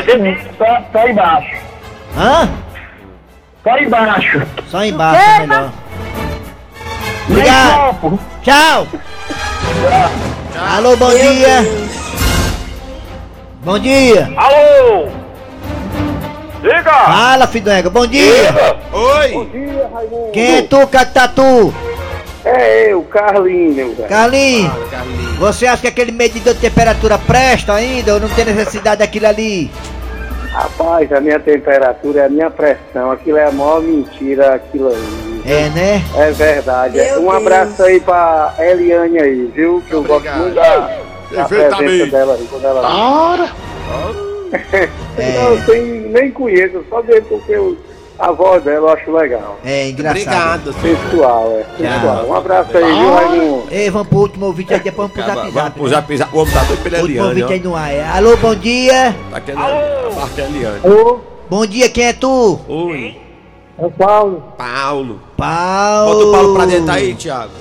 só, 0.58 0.82
só 0.92 1.08
embaixo. 1.08 1.56
Hã? 2.18 2.50
Só 3.64 3.78
embaixo. 3.78 4.42
Só 4.70 4.84
embaixo 4.84 5.22
é 5.22 5.40
melhor. 5.48 5.72
Obrigado. 7.30 8.00
Copo. 8.00 8.20
Tchau. 8.42 8.88
Alô, 10.76 10.98
bom 10.98 11.08
Meu 11.08 11.18
dia. 11.18 11.62
Deus. 11.62 11.94
Bom 13.64 13.80
dia. 13.80 14.30
Alô! 14.36 15.08
Diga! 16.62 16.92
Fala, 16.92 17.48
Fidega. 17.48 17.90
Bom 17.90 18.06
dia. 18.06 18.54
Oi! 18.92 19.50
Quem 20.34 20.58
é 20.58 20.62
tu, 20.64 20.86
Catatu? 20.88 21.74
É 22.44 22.92
eu, 22.92 23.02
Carlinho, 23.04 23.96
velho. 23.96 24.10
Carlinhos, 24.10 24.74
você 25.40 25.66
acha 25.66 25.84
que 25.84 25.88
aquele 25.88 26.12
medidor 26.12 26.54
de 26.54 26.60
temperatura 26.60 27.18
presta 27.18 27.74
ainda 27.74 28.16
ou 28.16 28.20
não 28.20 28.28
tem 28.28 28.44
necessidade 28.44 29.00
daquilo 29.00 29.28
ali? 29.28 29.72
Rapaz, 30.54 31.12
a 31.12 31.20
minha 31.20 31.40
temperatura 31.40 32.22
é 32.22 32.26
a 32.26 32.30
minha 32.30 32.50
pressão. 32.50 33.12
Aquilo 33.12 33.38
é 33.38 33.46
a 33.48 33.52
maior 33.52 33.82
mentira, 33.82 34.54
aquilo 34.54 34.90
aí. 34.90 35.42
É, 35.46 35.70
né? 35.70 36.02
É 36.16 36.32
verdade. 36.32 36.96
Meu 36.98 37.20
um 37.22 37.22
Deus. 37.24 37.34
abraço 37.36 37.84
aí 37.84 38.00
pra 38.00 38.54
Eliane 38.60 39.20
aí, 39.20 39.52
viu? 39.54 39.82
Que 39.88 39.94
eu 39.94 40.00
Obrigado. 40.00 40.24
gosto 40.24 40.38
muito 40.44 40.56
da, 40.56 40.78
da 40.78 41.46
Perfeitamente. 41.48 41.84
presença 41.86 42.12
dela 42.12 42.34
aí. 42.36 42.48
Quando 42.50 42.66
ela... 42.66 43.50
É. 45.18 45.32
Não, 45.40 45.54
eu 45.56 45.66
tenho- 45.66 46.10
nem 46.10 46.30
conheço, 46.32 46.84
só 46.88 47.02
dele 47.02 47.26
porque 47.28 47.52
eu, 47.54 47.76
a 48.20 48.32
voz 48.32 48.64
dela 48.64 48.90
eu 48.90 48.94
acho 48.94 49.12
legal. 49.12 49.58
É 49.64 49.90
engraçado. 49.90 50.70
Obrigado, 50.70 50.74
Sensual, 50.82 51.52
é. 51.80 52.26
Um 52.28 52.34
abraço 52.36 52.78
aí, 52.78 52.84
viu, 52.86 53.14
Raimundo? 53.14 53.64
Ei, 53.72 53.90
vamos 53.90 54.08
pro 54.08 54.18
último 54.20 54.46
ouvinte 54.48 54.74
aí, 54.74 54.80
depois 54.80 55.10
vamos 55.10 55.14
pro 55.14 55.24
zap 55.36 55.52
Vamos 55.52 55.54
zap. 55.54 55.80
né? 55.82 55.90
zap 55.90 56.18
zap. 56.18 56.36
O 56.36 56.40
homem 56.42 56.54
tá 56.54 56.64
doido 56.64 56.84
pela 56.84 56.98
Último 57.00 57.10
Eliane, 57.20 57.30
ouvinte 57.44 57.54
aí 57.54 57.60
no 57.60 57.76
ar. 57.76 57.92
é. 57.94 58.08
Alô, 58.08 58.38
bom 58.38 58.56
dia. 58.56 59.16
Tá 59.32 59.42
querendo 59.42 59.62
a 59.64 60.12
marca 60.16 60.42
Eliane. 60.42 60.80
Bom 61.50 61.66
dia, 61.66 61.90
quem 61.90 62.06
é 62.06 62.14
tu? 62.14 62.60
Oi. 62.68 63.18
É 63.78 63.86
o 63.86 63.92
Paulo. 63.92 64.44
Paulo. 64.58 65.20
Paulo. 65.36 66.14
Bota 66.14 66.26
o 66.26 66.32
Paulo 66.32 66.54
pra 66.56 66.66
dentro 66.66 66.92
aí, 66.92 67.16
Thiago. 67.16 67.52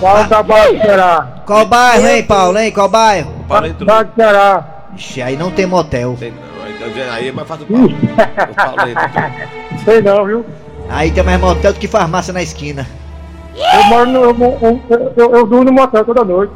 Paulo 0.00 0.24
da 0.28 0.42
Barra 0.42 0.70
Ceará. 0.70 1.28
Qual 1.46 1.64
bairro, 1.66 2.06
hein, 2.08 2.22
Paulo, 2.24 2.58
hein? 2.58 2.72
Qual 2.72 2.88
bairro? 2.88 3.30
O 3.40 3.44
Paulo 3.44 3.66
entrou. 3.66 3.86
Barra 3.86 4.08
Ceará. 4.16 4.64
Ixi, 4.96 5.22
aí 5.22 5.36
não 5.36 5.50
tem 5.50 5.66
motel. 5.66 6.16
Sei 6.18 6.30
não. 6.30 6.53
Aí 6.84 6.90
tá 6.90 6.98
dizendo 6.98 7.12
aí, 7.12 7.32
mas 7.32 7.48
faz 7.48 7.62
o 7.62 7.66
Paulo. 7.66 7.88
O 7.88 8.54
Paulo 8.54 8.90
entrou. 8.90 9.84
Sei 9.84 10.02
não, 10.02 10.26
viu? 10.26 10.44
Aí 10.90 11.10
tem 11.10 11.24
mais 11.24 11.40
motel 11.40 11.72
do 11.72 11.78
que 11.78 11.88
farmácia 11.88 12.32
na 12.32 12.42
esquina. 12.42 12.86
Eu 13.56 13.84
moro 13.84 14.06
no. 14.10 14.24
Eu, 14.24 14.80
eu, 14.90 15.12
eu, 15.16 15.34
eu 15.34 15.46
durmo 15.46 15.64
no 15.64 15.72
motel 15.72 16.04
toda 16.04 16.24
noite. 16.24 16.52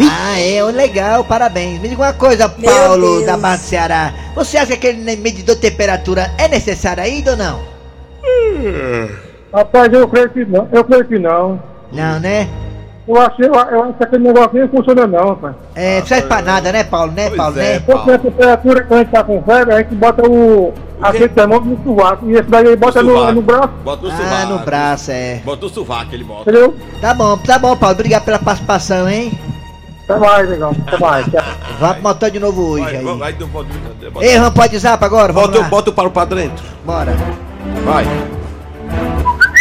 Ah, 0.00 0.38
é, 0.38 0.62
legal, 0.64 1.24
parabéns. 1.24 1.80
Me 1.80 1.88
diga 1.88 2.00
uma 2.02 2.12
coisa, 2.12 2.52
Meu 2.58 2.70
Paulo, 2.70 3.16
Deus. 3.16 3.26
da 3.26 3.36
Barra 3.36 3.56
do 3.56 3.62
Ceará. 3.62 4.14
Você 4.34 4.56
acha 4.56 4.76
que 4.76 4.88
aquele 4.88 5.16
medidor 5.16 5.56
de 5.56 5.60
temperatura 5.62 6.30
é 6.38 6.48
necessário 6.48 7.02
ainda 7.02 7.32
ou 7.32 7.36
não? 7.36 7.60
Rapaz, 9.52 9.92
eu 9.92 10.08
creio 10.08 10.30
que 10.30 10.44
não. 10.44 10.68
Eu 10.72 10.84
creio 10.84 11.04
que 11.04 11.18
não. 11.18 11.62
Não, 11.92 12.20
né? 12.20 12.48
Eu 13.08 13.20
acho, 13.20 13.42
eu, 13.42 13.52
eu 13.52 13.82
acho 13.82 13.94
que 13.94 14.04
aquele 14.04 14.22
negocinho 14.28 14.62
não 14.62 14.68
funciona 14.68 15.06
não, 15.08 15.28
rapaz. 15.30 15.54
É, 15.74 15.98
não 15.98 16.06
serve 16.06 16.28
pra 16.28 16.40
nada, 16.40 16.70
né, 16.70 16.84
Paulo? 16.84 17.10
Né, 17.12 17.24
Pois 17.26 17.36
Paulo, 17.36 17.58
é, 17.58 17.62
né? 17.74 17.80
Porque 17.80 18.10
a 18.12 18.18
temperatura 18.18 18.84
que 18.84 18.94
a 18.94 18.98
gente 18.98 19.10
tá 19.10 19.24
com 19.24 19.42
febre, 19.42 19.74
a 19.74 19.78
gente 19.78 19.94
bota 19.96 20.22
o. 20.30 20.72
aquele 21.02 21.28
termômetro 21.28 21.70
no 21.70 21.82
sovaco. 21.84 22.30
E 22.30 22.32
esse 22.34 22.42
daí 22.48 22.68
aí 22.68 22.76
bota 22.76 23.02
no, 23.02 23.32
no 23.32 23.42
braço, 23.42 23.68
Bota 23.84 24.06
no 24.06 24.12
Ah, 24.12 24.16
sovaco. 24.16 24.46
no 24.52 24.58
braço, 24.60 25.10
é. 25.10 25.40
Bota 25.44 25.62
no 25.66 25.68
sovaco, 25.68 26.14
ele 26.14 26.22
bota. 26.22 26.42
entendeu? 26.42 26.76
Tá 27.00 27.12
bom, 27.12 27.36
tá 27.38 27.58
bom, 27.58 27.76
Paulo. 27.76 27.94
Obrigado 27.96 28.24
pela 28.24 28.38
participação, 28.38 29.08
hein? 29.08 29.32
Até 30.08 30.16
mais, 30.20 30.48
legal. 30.48 30.72
Até 30.86 30.98
mais. 30.98 31.26
Vamos 31.80 31.94
pro 31.96 32.02
motel 32.04 32.30
de 32.30 32.38
novo 32.38 32.62
hoje 32.70 32.84
Vai, 32.84 32.96
aí. 32.96 33.04
vai, 33.04 33.16
vai, 33.16 33.32
bota, 33.32 33.68
Ei, 34.20 34.38
vamos 34.38 34.54
pode 34.54 34.78
zap 34.78 35.04
agora? 35.04 35.32
Vamos 35.32 35.48
bota, 35.50 35.60
lá. 35.60 35.68
bota 35.68 35.90
o 35.90 35.92
Paulo 35.92 36.10
pra 36.12 36.24
dentro. 36.24 36.64
Bora. 36.84 37.12
Vai. 37.84 38.06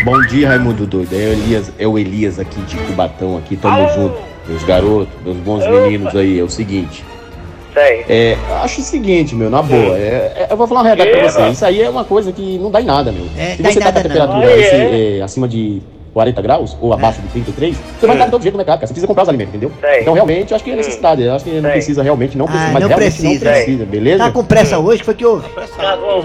Bom 0.04 0.20
dia, 0.22 0.48
Raimundo 0.50 0.86
Doido. 0.88 1.14
É 1.14 1.18
o 1.18 1.32
Elias, 1.34 1.72
é 1.78 1.88
o 1.88 2.00
Elias 2.00 2.40
aqui 2.40 2.60
de 2.62 2.76
Cubatão, 2.78 3.38
aqui, 3.38 3.56
tamo 3.56 3.88
junto. 3.90 4.16
Meus 4.48 4.64
garotos, 4.64 5.08
meus 5.24 5.38
bons 5.38 5.66
meninos 5.68 6.16
aí, 6.16 6.40
é 6.40 6.44
o 6.44 6.50
seguinte. 6.50 7.04
Sei. 7.74 8.04
É, 8.10 8.38
acho 8.64 8.82
o 8.82 8.84
seguinte, 8.84 9.34
meu, 9.36 9.50
na 9.50 9.62
boa, 9.62 9.98
é, 9.98 10.34
é- 10.36 10.48
eu 10.50 10.58
vou 10.58 10.68
falar 10.68 10.82
uma 10.82 10.90
verdade 10.96 11.10
pra 11.12 11.30
você. 11.30 11.48
Isso 11.50 11.66
aí 11.66 11.82
é 11.82 11.90
uma 11.90 12.04
coisa 12.04 12.32
que 12.32 12.58
não 12.58 12.70
dá 12.72 12.82
em 12.82 12.86
nada, 12.86 13.12
meu. 13.12 13.26
É, 13.38 13.56
Se 13.56 13.64
você 13.64 13.80
tá 13.80 13.92
com 13.94 14.00
a 14.00 14.02
temperatura 14.02 14.48
Ah, 14.48 14.58
esse, 14.58 14.76
é? 14.76 15.18
é, 15.20 15.22
acima 15.22 15.48
de 15.48 15.82
40 16.14 16.42
graus, 16.42 16.76
ou 16.82 16.92
abaixo 16.92 17.22
de 17.22 17.28
33, 17.30 17.78
você 18.00 18.08
vai 18.08 18.16
estar 18.18 18.26
de 18.26 18.32
todo 18.32 18.42
jeito 18.42 18.56
no 18.56 18.58
mercado, 18.58 18.78
cara. 18.80 18.88
Você 18.88 18.94
precisa 18.94 19.08
comprar 19.08 19.24
os 19.24 19.30
alimentos, 19.30 19.54
entendeu? 19.56 19.72
Sei. 19.80 20.02
Então, 20.02 20.14
realmente, 20.14 20.52
eu 20.52 20.56
acho 20.56 20.64
que 20.66 20.72
é 20.72 20.76
necessidade. 20.76 21.22
Eu 21.22 21.34
acho 21.34 21.46
que 21.46 21.52
não 21.52 21.62
Sei. 21.62 21.72
precisa 21.72 22.04
realmente, 22.04 22.38
não 22.38 22.46
precisa, 22.48 22.68
Ah, 22.68 22.74
mas 22.74 22.82
não 22.82 22.88
realmente 22.90 23.12
precisa. 23.14 23.46
não 23.46 23.52
precisa, 23.54 23.86
beleza? 23.86 24.24
Tá 24.26 24.32
com 24.32 24.44
pressa 24.44 24.80
hoje? 24.80 25.00
que 25.00 25.06
Foi 25.06 25.14
que 25.14 25.26
houve? 25.26 25.48
Tá 25.78 25.96
bom, 25.96 26.22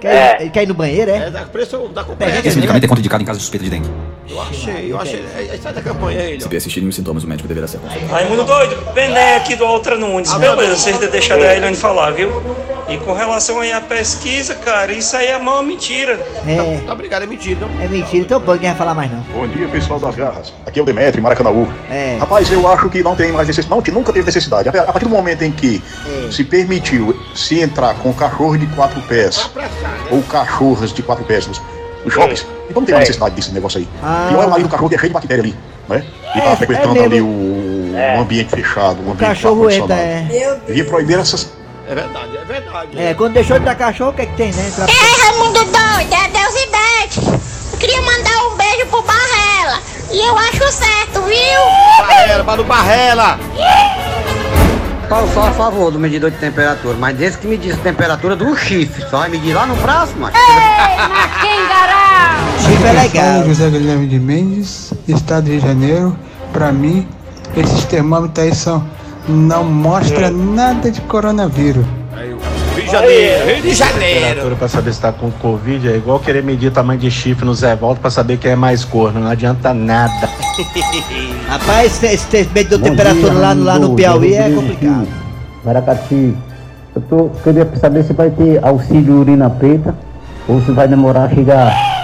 Quer, 0.00 0.40
Ele 0.40 0.50
quer 0.50 0.62
ir 0.64 0.66
no 0.66 0.74
banheiro, 0.74 1.10
é? 1.10 1.16
É, 1.26 1.30
dá 1.30 1.42
preço 1.42 1.78
da 1.88 2.04
companhia. 2.04 2.40
Esse 2.44 2.56
medicamento 2.56 2.84
é 2.84 2.88
contraindicado 2.88 3.22
em 3.22 3.26
caso 3.26 3.38
de 3.38 3.42
suspeita 3.44 3.64
de 3.64 3.70
dengue. 3.70 3.90
Eu 4.28 4.40
achei, 4.40 4.92
eu 4.92 5.00
achei. 5.00 5.24
É, 5.36 5.54
é, 5.54 5.58
sai 5.58 5.72
da 5.72 5.82
campanha 5.82 6.20
aí, 6.20 6.40
Se 6.40 6.48
persistirem 6.48 6.88
os 6.88 6.94
sintomas, 6.94 7.24
o 7.24 7.28
médico 7.28 7.46
deverá 7.48 7.66
ser 7.66 7.78
consultado. 7.78 8.10
Raimundo 8.10 8.44
doido, 8.44 8.92
Bené 8.92 9.36
aqui 9.36 9.54
do 9.56 9.64
Altra 9.64 9.96
Nunes. 9.96 10.32
Beleza, 10.34 10.76
vocês 10.76 10.98
deixaram 11.10 11.42
a 11.42 11.54
Eliane 11.54 11.76
falar, 11.76 12.10
viu? 12.12 12.42
E 12.88 12.98
com 12.98 13.14
relação 13.14 13.60
aí 13.60 13.72
à 13.72 13.80
pesquisa, 13.80 14.54
cara, 14.54 14.92
isso 14.92 15.16
aí 15.16 15.28
é 15.28 15.36
uma 15.38 15.62
mentira. 15.62 16.20
É. 16.46 16.80
Tá 16.86 16.92
obrigado, 16.92 17.22
é 17.22 17.26
mentira. 17.26 17.66
É 17.80 17.88
mentira, 17.88 18.24
então 18.24 18.40
pô, 18.40 18.52
ninguém 18.52 18.68
vai 18.70 18.78
falar 18.78 18.94
mais 18.94 19.10
não. 19.10 19.20
Bom 19.32 19.46
dia, 19.48 19.66
pessoal 19.68 19.98
das 19.98 20.14
garras. 20.14 20.52
Aqui 20.66 20.80
é 20.80 20.82
o 20.82 20.84
Demetri, 20.84 21.20
Maracanãú. 21.20 21.66
É. 21.90 22.18
Rapaz, 22.20 22.50
eu 22.52 22.66
acho 22.68 22.90
que 22.90 23.02
não 23.02 23.16
tem 23.16 23.32
mais 23.32 23.46
necessidade, 23.46 23.74
não, 23.74 23.80
que 23.82 23.90
nunca 23.90 24.12
teve 24.12 24.26
necessidade. 24.26 24.68
A 24.68 24.72
partir 24.72 25.04
do 25.04 25.10
momento 25.10 25.42
em 25.42 25.50
que 25.50 25.82
É. 26.06 26.30
se 26.30 26.44
permitiu 26.44 27.18
se 27.34 27.60
entrar 27.60 27.94
com 27.94 28.12
cachorro 28.12 28.58
de 28.58 28.66
quatro 28.68 29.00
pés 29.02 29.50
ou 30.10 30.22
cachorras 30.22 30.92
de 30.92 31.02
quatro 31.02 31.24
pés 31.24 31.46
nos, 31.46 31.60
shoppings, 32.08 32.46
então 32.68 32.80
não 32.80 32.84
tem 32.84 32.94
mais 32.94 33.08
necessidade 33.08 33.34
desse 33.34 33.52
negócio 33.52 33.78
aí. 33.78 33.88
Ah. 34.02 34.28
E 34.30 34.34
olha 34.34 34.46
o 34.46 34.50
nariz 34.50 34.66
do 34.66 34.70
cachorro 34.70 34.88
que 34.88 34.94
é 34.94 34.98
cheio 34.98 35.10
de 35.10 35.14
bactéria 35.14 35.42
ali, 35.42 35.56
né? 35.88 36.04
E 36.34 36.40
tá 36.40 36.50
É, 36.50 36.56
frequentando 36.56 36.98
é 36.98 37.04
ali 37.04 37.20
o, 37.20 37.26
o 37.26 38.20
ambiente 38.20 38.50
fechado, 38.50 39.00
o 39.00 39.08
O 39.08 39.12
ambiente 39.12 39.18
cachorro 39.28 39.70
entra, 39.70 39.94
é. 39.94 40.58
Devia 40.66 40.84
proibir 40.84 41.18
essas 41.18 41.50
É 41.88 41.94
verdade, 41.94 42.36
é 42.36 42.44
verdade. 42.44 42.98
É, 42.98 43.14
quando 43.14 43.32
deixou 43.34 43.58
de 43.58 43.64
dar 43.64 43.74
cachorro, 43.74 44.10
o 44.10 44.14
que 44.14 44.22
é 44.22 44.26
que 44.26 44.36
tem, 44.36 44.52
né? 44.52 44.66
Entra... 44.68 44.86
Ei, 44.86 45.22
Raimundo 45.22 45.64
doido, 45.64 46.14
é 46.14 46.28
Deus 46.28 46.54
e 46.54 46.66
Bete. 46.70 47.42
Eu 47.72 47.78
queria 47.78 48.00
mandar 48.02 48.46
um 48.46 48.56
beijo 48.56 48.86
pro 48.86 49.02
Barrela. 49.02 49.80
E 50.10 50.26
eu 50.26 50.38
acho 50.38 50.72
certo, 50.72 51.22
viu? 51.22 52.06
Barrela, 52.06 52.44
Manu 52.44 52.64
Barrela! 52.64 53.38
Paulo, 55.14 55.32
só 55.32 55.46
a 55.46 55.52
favor 55.52 55.92
do 55.92 55.98
medidor 56.00 56.28
de 56.28 56.38
temperatura, 56.38 56.96
mas 56.98 57.16
desse 57.16 57.38
que 57.38 57.46
me 57.46 57.56
diz 57.56 57.74
a 57.74 57.76
temperatura 57.76 58.34
do 58.34 58.56
chifre, 58.56 59.00
só 59.08 59.18
vai 59.18 59.28
medir 59.28 59.54
lá 59.54 59.64
no 59.64 59.76
braço, 59.76 60.12
macho. 60.18 60.36
Quem 61.40 61.68
gará? 61.68 62.36
Chifre 62.58 62.88
é 62.88 62.92
legal. 62.92 63.36
Sou 63.36 63.46
José 63.46 63.70
Guilherme 63.70 64.08
de 64.08 64.18
Mendes, 64.18 64.92
Estado 65.06 65.44
de 65.44 65.60
Janeiro. 65.60 66.18
Pra 66.52 66.72
mim, 66.72 67.06
esses 67.56 67.84
termômetros 67.84 68.44
aí 68.44 68.52
são. 68.52 68.84
não 69.28 69.62
mostra 69.62 70.32
nada 70.32 70.90
de 70.90 71.00
coronavírus. 71.02 71.86
Rio 72.84 72.90
de 72.90 72.92
Janeiro, 72.92 73.46
Rio 73.46 73.62
de 73.62 73.74
Janeiro. 73.74 74.20
Temperatura 74.20 74.56
pra 74.56 74.68
saber 74.68 74.92
se 74.92 75.00
tá 75.00 75.12
com 75.12 75.30
Covid 75.30 75.88
é 75.88 75.96
igual 75.96 76.18
querer 76.20 76.42
medir 76.42 76.70
tamanho 76.70 76.98
de 77.00 77.10
chifre 77.10 77.44
no 77.44 77.54
Zé 77.54 77.74
Volta 77.74 78.00
pra 78.00 78.10
saber 78.10 78.36
quem 78.38 78.52
é 78.52 78.56
mais 78.56 78.84
corno. 78.84 79.20
Não 79.20 79.30
adianta 79.30 79.72
nada. 79.72 80.28
Rapaz, 81.48 82.02
esse, 82.02 82.36
esse 82.36 82.50
medo 82.52 82.76
de 82.78 82.84
temperatura 82.84 83.30
dia, 83.30 83.40
lá, 83.40 83.54
no- 83.54 83.64
lá 83.64 83.78
no. 83.78 83.94
Piauí 83.96 84.34
é 84.34 84.50
complicado. 84.50 85.08
Maracati, 85.64 86.36
eu 86.94 87.02
tô, 87.02 87.30
queria 87.42 87.68
saber 87.80 88.04
se 88.04 88.12
vai 88.12 88.30
ter 88.30 88.62
auxílio 88.62 89.14
urina 89.20 89.48
preta 89.48 89.94
ou 90.46 90.60
se 90.62 90.70
vai 90.72 90.86
demorar 90.86 91.24
a 91.24 91.28
chegar. 91.30 92.03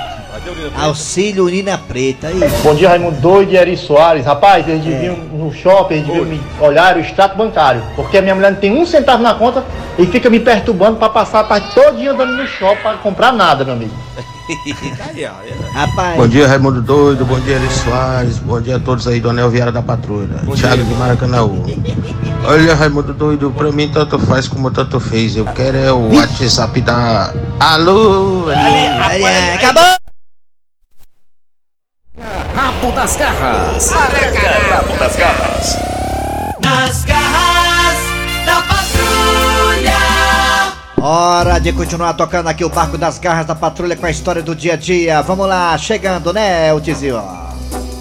Auxílio 0.77 1.45
urina 1.45 1.79
preta. 1.79 2.29
Aí. 2.29 2.41
Bom 2.63 2.75
dia, 2.75 2.89
Raimundo 2.89 3.21
Doido 3.21 3.53
e 3.53 3.57
Eri 3.57 3.77
Soares. 3.77 4.25
Rapaz, 4.25 4.67
eles 4.69 4.85
deviam 4.85 5.17
no 5.17 5.53
shopping, 5.53 5.97
eles 5.97 6.07
deviam 6.07 6.25
me 6.25 6.41
olhar 6.61 6.97
o 6.97 7.01
extrato 7.01 7.37
bancário. 7.37 7.83
Porque 7.95 8.19
a 8.19 8.23
minha 8.23 8.35
mulher 8.35 8.53
não 8.53 8.59
tem 8.59 8.73
um 8.73 8.87
centavo 8.87 9.23
na 9.23 9.35
conta 9.35 9.65
e 9.99 10.07
fica 10.07 10.31
me 10.31 10.41
perturbando 10.41 10.97
pra 10.97 11.09
passar 11.09 11.41
a 11.41 11.45
tarde 11.45 11.69
todo 11.75 11.99
dia 11.99 12.13
andando 12.13 12.33
no 12.37 12.47
shopping 12.47 12.83
pra 12.83 12.95
comprar 12.95 13.33
nada, 13.33 13.65
meu 13.65 13.75
amigo. 13.75 13.93
Rapaz. 15.73 16.17
Bom 16.17 16.27
dia, 16.27 16.49
Raimundo 16.49 16.83
Doido. 16.83 17.25
Bom 17.25 17.39
dia, 17.41 17.57
Eri 17.57 17.69
Soares. 17.69 18.39
Bom 18.39 18.61
dia 18.61 18.77
a 18.77 18.81
todos 18.81 19.07
aí 19.07 19.21
do 19.21 19.31
Anel 19.31 19.51
Viário 19.51 19.73
da 19.73 19.83
Patrulha. 19.83 20.41
Thiago 20.57 20.83
de 20.83 20.95
Maracanãú. 20.95 21.65
Olha, 22.45 22.75
Raimundo 22.75 23.13
Doido, 23.13 23.51
pra 23.51 23.71
mim 23.71 23.89
tanto 23.89 24.19
faz 24.19 24.49
como 24.49 24.71
tanto 24.71 24.99
fez. 24.99 25.37
Eu 25.37 25.45
quero 25.45 25.77
é 25.77 25.93
o 25.93 26.15
WhatsApp 26.15 26.81
da. 26.81 27.33
Alô, 27.61 28.47
alô. 28.51 29.27
Acabou! 29.55 30.10
Rabo 32.81 32.93
das 32.93 33.15
garras. 33.15 33.93
Arranca 33.93 34.75
rabo 34.75 34.97
das 34.97 35.17
garras. 35.17 35.77
Nas 36.65 37.05
garras 37.05 37.99
da 38.47 38.63
patrulha. 38.63 39.99
Hora 40.99 41.59
de 41.59 41.75
continuar 41.75 42.15
tocando 42.15 42.49
aqui 42.49 42.65
o 42.65 42.71
barco 42.71 42.97
das 42.97 43.19
garras 43.19 43.45
da 43.45 43.55
patrulha 43.55 43.95
com 43.97 44.07
a 44.07 44.11
história 44.11 44.43
do 44.43 44.55
dia 44.55 44.73
a 44.73 44.77
dia. 44.77 45.21
Vamos 45.21 45.47
lá, 45.47 45.77
chegando, 45.77 46.33
né, 46.33 46.73
o 46.73 46.81
Tizio? 46.81 47.23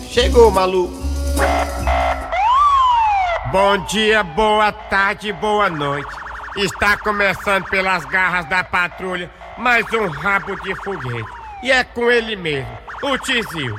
Chegou, 0.10 0.50
maluco. 0.50 0.94
Bom 3.52 3.86
dia, 3.86 4.24
boa 4.24 4.72
tarde, 4.72 5.34
boa 5.34 5.70
noite. 5.70 6.10
Está 6.56 6.96
começando 6.96 7.65
pelas 7.65 8.06
garras 8.06 8.46
da 8.46 8.63
patrulha 8.63 9.30
mais 9.58 9.86
um 9.92 10.08
rabo 10.08 10.56
de 10.62 10.74
foguete. 10.76 11.30
E 11.62 11.70
é 11.70 11.84
com 11.84 12.10
ele 12.10 12.38
mesmo, 12.38 12.72
o 13.04 13.18
Tizil. 13.18 13.76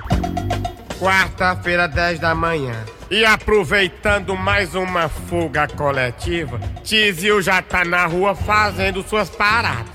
Quarta-feira, 1.00 1.88
10 1.88 2.18
da 2.18 2.34
manhã. 2.34 2.74
E 3.10 3.24
aproveitando 3.24 4.36
mais 4.36 4.74
uma 4.74 5.08
fuga 5.08 5.66
coletiva, 5.66 6.60
Tizil 6.84 7.40
já 7.40 7.62
tá 7.62 7.86
na 7.86 8.04
rua 8.04 8.34
fazendo 8.34 9.02
suas 9.02 9.30
paradas. 9.30 9.86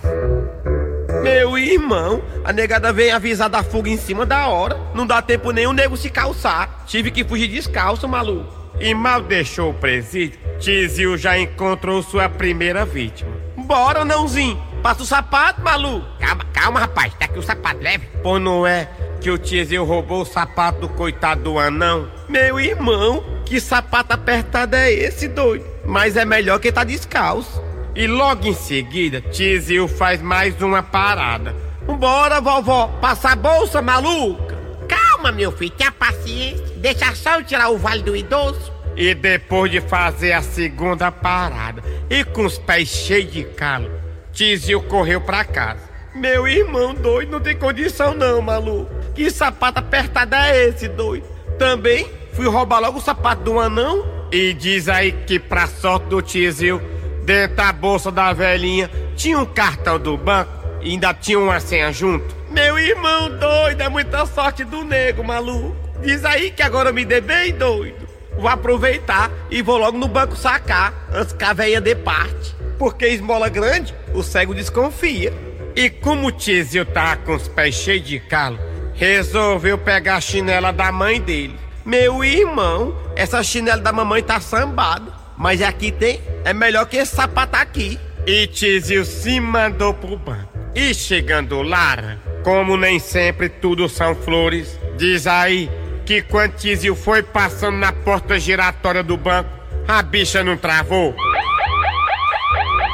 Meu 1.22 1.60
irmão, 1.60 2.24
a 2.44 2.52
negada 2.52 2.91
vem 2.91 3.12
avisar 3.12 3.48
da 3.50 3.62
fuga 3.62 3.88
em 3.88 3.98
cima 3.98 4.26
da 4.26 4.48
hora. 4.48 4.80
Não 4.96 5.06
dá 5.06 5.22
tempo 5.22 5.52
nem 5.52 5.68
o 5.68 5.74
nego 5.74 5.96
se 5.96 6.10
calçar. 6.10 6.84
Tive 6.88 7.12
que 7.12 7.24
fugir 7.24 7.50
descalço, 7.50 8.08
maluco. 8.08 8.52
E 8.80 8.91
mal 8.96 9.22
deixou 9.22 9.70
o 9.70 9.74
presídio, 9.76 10.39
Tizil 10.60 11.18
já 11.20 11.38
encontrou 11.38 12.02
sua 12.02 12.28
primeira 12.28 12.84
vítima. 12.84 13.32
Bora, 13.56 14.04
nãozinho. 14.04 14.60
Passa 14.82 15.04
o 15.04 15.06
sapato, 15.06 15.62
maluco. 15.62 16.06
Calma, 16.20 16.46
calma, 16.52 16.80
rapaz. 16.80 17.13
Tá 17.13 17.26
aqui 17.26 17.38
o 17.38 17.44
sapato 17.44 17.82
leve. 17.82 18.08
Pô, 18.24 18.39
não 18.39 18.65
é 18.65 18.89
que 19.25 19.31
o 19.31 19.39
Tizil 19.39 19.83
roubou 19.83 20.21
o 20.21 20.25
sapato 20.25 20.81
do 20.81 20.89
coitado 20.89 21.41
do 21.41 21.57
anão? 21.57 22.07
Meu 22.29 22.59
irmão, 22.59 23.25
que 23.43 23.59
sapato 23.59 24.13
apertado 24.13 24.75
é 24.75 24.93
esse, 24.93 25.27
doido? 25.27 25.65
Mas 25.83 26.15
é 26.15 26.23
melhor 26.23 26.59
que 26.59 26.71
tá 26.71 26.83
descalço. 26.83 27.59
E 27.95 28.05
logo 28.05 28.45
em 28.45 28.53
seguida, 28.53 29.21
Tizil 29.21 29.88
faz 29.88 30.21
mais 30.21 30.61
uma 30.61 30.83
parada. 30.83 31.55
Bora, 31.88 32.39
vovó. 32.39 32.85
Passa 33.01 33.29
a 33.29 33.35
bolsa, 33.35 33.81
maluca. 33.81 34.59
Calma, 34.88 35.31
meu 35.31 35.51
filho, 35.51 35.71
tenha 35.71 35.91
paciência. 35.91 36.63
Deixa 36.77 37.15
só 37.15 37.39
eu 37.39 37.43
tirar 37.43 37.69
o 37.69 37.79
vale 37.79 38.03
do 38.03 38.15
idoso. 38.15 38.71
E 38.95 39.15
depois 39.15 39.71
de 39.71 39.81
fazer 39.81 40.33
a 40.33 40.43
segunda 40.43 41.11
parada 41.11 41.81
e 42.11 42.23
com 42.23 42.45
os 42.45 42.59
pés 42.59 42.89
cheios 42.89 43.31
de 43.31 43.43
calo, 43.43 43.89
Tizil 44.31 44.83
correu 44.83 45.19
pra 45.19 45.43
casa. 45.43 45.95
Meu 46.13 46.47
irmão 46.47 46.93
doido, 46.93 47.31
não 47.31 47.41
tem 47.41 47.57
condição 47.57 48.13
não, 48.13 48.39
maluco. 48.39 48.94
Que 49.15 49.32
sapato 49.32 49.80
apertado 49.80 50.36
é 50.36 50.67
esse, 50.67 50.89
doido? 50.89 51.25
Também 51.58 52.06
fui 52.34 52.47
roubar 52.47 52.82
logo 52.82 52.99
o 52.99 53.01
sapato 53.01 53.43
do 53.43 53.60
anão. 53.60 54.06
E 54.30 54.54
diz 54.54 54.89
aí 54.89 55.13
que 55.25 55.39
pra 55.39 55.67
sorte 55.67 56.08
do 56.08 56.21
Tizil, 56.21 56.82
dentro 57.23 57.56
da 57.56 57.71
bolsa 57.71 58.12
da 58.12 58.34
velhinha, 58.34 58.91
tinha 59.15 59.39
um 59.39 59.45
cartão 59.45 59.97
do 59.97 60.17
banco 60.17 60.51
e 60.82 60.91
ainda 60.91 61.13
tinha 61.13 61.39
uma 61.39 61.62
senha 61.62 61.93
junto. 61.93 62.36
Meu 62.51 62.78
irmão 62.78 63.30
doido, 63.39 63.82
é 63.82 63.88
muita 63.88 64.25
sorte 64.25 64.65
do 64.65 64.84
nego, 64.84 65.23
maluco. 65.23 65.75
Diz 66.01 66.25
aí 66.25 66.51
que 66.51 66.62
agora 66.62 66.91
me 66.91 67.06
dê 67.06 67.21
bem, 67.21 67.54
doido. 67.54 68.06
Vou 68.38 68.49
aproveitar 68.49 69.32
e 69.49 69.62
vou 69.62 69.78
logo 69.78 69.97
no 69.97 70.10
banco 70.10 70.36
sacar, 70.36 70.93
antes 71.13 71.32
que 71.32 71.43
a 71.43 71.54
velha 71.54 71.80
dê 71.80 71.95
parte. 71.95 72.54
Porque 72.78 73.08
esmola 73.08 73.47
grande, 73.47 73.95
o 74.13 74.21
cego 74.21 74.54
desconfia. 74.54 75.34
E 75.73 75.89
como 75.89 76.28
o 76.28 76.32
Tizil 76.32 76.86
tava 76.86 77.15
com 77.17 77.36
os 77.36 77.47
pés 77.47 77.75
cheios 77.75 78.06
de 78.06 78.19
calo, 78.19 78.60
resolveu 78.95 79.77
pegar 79.77 80.15
a 80.15 80.21
chinela 80.21 80.71
da 80.71 80.91
mãe 80.91 81.19
dele. 81.19 81.55
Meu 81.86 82.23
irmão, 82.23 82.95
essa 83.15 83.43
chinela 83.43 83.81
da 83.81 83.91
mamãe 83.91 84.23
tá 84.23 84.39
sambada. 84.39 85.13
Mas 85.38 85.62
aqui 85.62 85.91
tem, 85.91 86.21
é 86.45 86.53
melhor 86.53 86.86
que 86.86 86.97
esse 86.97 87.15
sapato 87.15 87.58
aqui. 87.58 87.99
E 88.25 88.47
Tizil 88.47 89.05
se 89.05 89.39
mandou 89.39 89.93
pro 89.93 90.17
banco. 90.17 90.49
E 90.73 90.93
chegando 90.93 91.62
lá, 91.62 92.17
como 92.43 92.77
nem 92.77 92.99
sempre 92.99 93.49
tudo 93.49 93.88
são 93.88 94.15
flores, 94.15 94.79
diz 94.97 95.27
aí 95.27 95.69
que 96.05 96.21
quando 96.21 96.55
Tizil 96.55 96.95
foi 96.95 97.21
passando 97.21 97.77
na 97.77 97.91
porta 97.91 98.39
giratória 98.39 99.03
do 99.03 99.17
banco, 99.17 99.49
a 99.88 100.01
bicha 100.01 100.43
não 100.43 100.58
travou. 100.58 101.13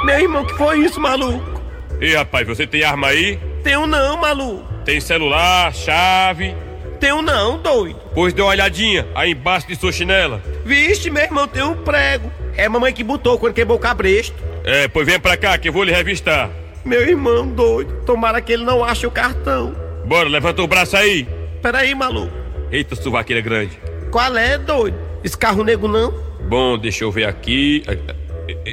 Meu 0.04 0.20
irmão, 0.20 0.46
que 0.46 0.54
foi 0.56 0.80
isso, 0.80 1.00
maluco? 1.00 1.62
E 2.00 2.16
rapaz, 2.16 2.48
você 2.48 2.66
tem 2.66 2.84
arma 2.84 3.08
aí? 3.08 3.40
Tenho 3.64 3.86
não, 3.86 4.18
maluco. 4.18 4.71
Tem 4.86 5.00
celular, 5.00 5.74
chave? 5.74 6.56
Tenho 7.00 7.22
não, 7.22 7.58
doido. 7.60 8.00
Pois 8.14 8.34
dê 8.34 8.42
uma 8.42 8.50
olhadinha 8.50 9.08
aí 9.16 9.32
embaixo 9.32 9.68
de 9.68 9.76
sua 9.76 9.92
chinela. 9.92 10.42
Vixe, 10.66 11.10
meu 11.10 11.24
irmão, 11.24 11.48
tem 11.48 11.64
um 11.64 11.76
prego. 11.76 12.32
É 12.56 12.66
a 12.66 12.70
mamãe 12.70 12.94
que 12.94 13.04
botou 13.04 13.38
quando 13.38 13.54
quebrou 13.54 13.78
o 13.78 13.82
cabresto. 13.82 14.36
É, 14.64 14.88
pois 14.88 15.06
vem 15.06 15.20
pra 15.20 15.38
cá 15.38 15.58
que 15.58 15.70
eu 15.70 15.74
vou 15.74 15.84
lhe 15.84 15.92
revistar. 15.92 16.50
Meu 16.84 17.02
irmão 17.08 17.48
doido, 17.48 18.04
tomara 18.06 18.42
que 18.42 18.54
ele 18.54 18.64
não 18.64 18.84
ache 18.84 19.06
o 19.06 19.12
cartão. 19.12 19.76
Bora, 20.06 20.30
levanta 20.30 20.62
o 20.62 20.68
braço 20.68 20.98
aí. 20.98 21.28
Peraí, 21.62 21.94
maluco. 21.94 22.34
Eita, 22.72 22.96
suvaqueira 22.96 23.42
grande. 23.42 23.80
Qual 24.12 24.36
é, 24.36 24.58
doido? 24.58 24.98
Esse 25.24 25.38
carro 25.38 25.64
nego 25.64 25.88
não? 25.88 26.12
Bom, 26.48 26.78
deixa 26.78 27.04
eu 27.04 27.12
ver 27.12 27.26
aqui. 27.26 27.84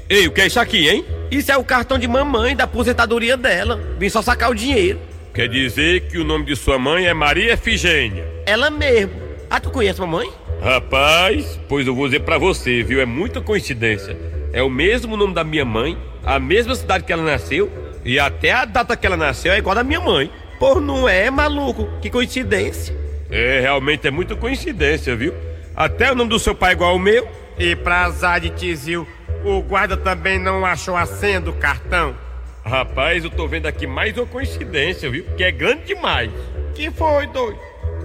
Ei, 0.08 0.26
o 0.26 0.32
que 0.32 0.40
é 0.40 0.46
isso 0.46 0.58
aqui, 0.58 0.88
hein? 0.88 1.04
Isso 1.30 1.52
é 1.52 1.56
o 1.56 1.64
cartão 1.64 1.98
de 1.98 2.08
mamãe 2.08 2.56
da 2.56 2.64
aposentadoria 2.64 3.36
dela. 3.36 3.78
Vim 3.98 4.08
só 4.08 4.22
sacar 4.22 4.50
o 4.50 4.54
dinheiro. 4.54 4.98
Quer 5.32 5.48
dizer 5.48 6.08
que 6.08 6.18
o 6.18 6.24
nome 6.24 6.46
de 6.46 6.56
sua 6.56 6.78
mãe 6.78 7.06
é 7.06 7.14
Maria 7.14 7.52
Efigênia. 7.52 8.26
Ela 8.46 8.70
mesmo. 8.70 9.12
Ah, 9.48 9.60
tu 9.60 9.70
conhece 9.70 10.00
mamãe? 10.00 10.30
Rapaz, 10.60 11.58
pois 11.68 11.86
eu 11.86 11.94
vou 11.94 12.06
dizer 12.06 12.20
pra 12.20 12.38
você, 12.38 12.82
viu? 12.82 13.00
É 13.00 13.06
muita 13.06 13.40
coincidência. 13.40 14.16
É 14.52 14.62
o 14.62 14.68
mesmo 14.68 15.16
nome 15.16 15.34
da 15.34 15.44
minha 15.44 15.64
mãe, 15.64 15.96
a 16.24 16.38
mesma 16.38 16.74
cidade 16.74 17.04
que 17.04 17.12
ela 17.12 17.22
nasceu 17.22 17.70
e 18.04 18.18
até 18.18 18.52
a 18.52 18.64
data 18.64 18.96
que 18.96 19.06
ela 19.06 19.16
nasceu 19.16 19.52
é 19.52 19.58
igual 19.58 19.74
da 19.74 19.84
minha 19.84 20.00
mãe. 20.00 20.30
Pô, 20.58 20.80
não 20.80 21.08
é, 21.08 21.30
maluco? 21.30 21.88
Que 22.00 22.10
coincidência. 22.10 22.96
É, 23.30 23.60
realmente 23.60 24.08
é 24.08 24.10
muita 24.10 24.34
coincidência, 24.34 25.14
viu? 25.14 25.32
Até 25.76 26.10
o 26.10 26.14
nome 26.14 26.30
do 26.30 26.38
seu 26.38 26.54
pai 26.54 26.70
é 26.70 26.72
igual 26.72 26.90
ao 26.90 26.98
meu. 26.98 27.28
E 27.58 27.76
pra 27.76 28.04
azar 28.04 28.40
de 28.40 28.50
Tizil, 28.50 29.06
o 29.44 29.60
guarda 29.62 29.96
também 29.96 30.38
não 30.38 30.64
achou 30.64 30.96
a 30.96 31.06
senha 31.06 31.40
do 31.40 31.52
cartão. 31.52 32.16
Rapaz, 32.68 33.24
eu 33.24 33.30
tô 33.30 33.48
vendo 33.48 33.64
aqui 33.64 33.86
mais 33.86 34.14
uma 34.18 34.26
coincidência, 34.26 35.08
viu? 35.10 35.24
Que 35.38 35.42
é 35.42 35.50
grande 35.50 35.86
demais. 35.86 36.30
Que 36.74 36.90
foi, 36.90 37.26
doido? 37.26 37.58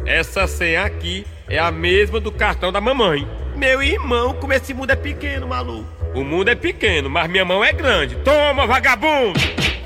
Essa 0.05 0.47
senha 0.47 0.85
aqui 0.85 1.27
é 1.49 1.59
a 1.59 1.69
mesma 1.69 2.17
do 2.17 2.31
cartão 2.31 2.71
da 2.71 2.79
mamãe. 2.79 3.27
Meu 3.57 3.83
irmão, 3.83 4.33
como 4.33 4.53
esse 4.53 4.73
mundo 4.73 4.91
é 4.91 4.95
pequeno, 4.95 5.49
maluco. 5.49 5.85
O 6.15 6.23
mundo 6.23 6.47
é 6.47 6.55
pequeno, 6.55 7.09
mas 7.09 7.29
minha 7.29 7.43
mão 7.43 7.61
é 7.61 7.73
grande. 7.73 8.15
Toma, 8.17 8.65
vagabundo! 8.65 9.37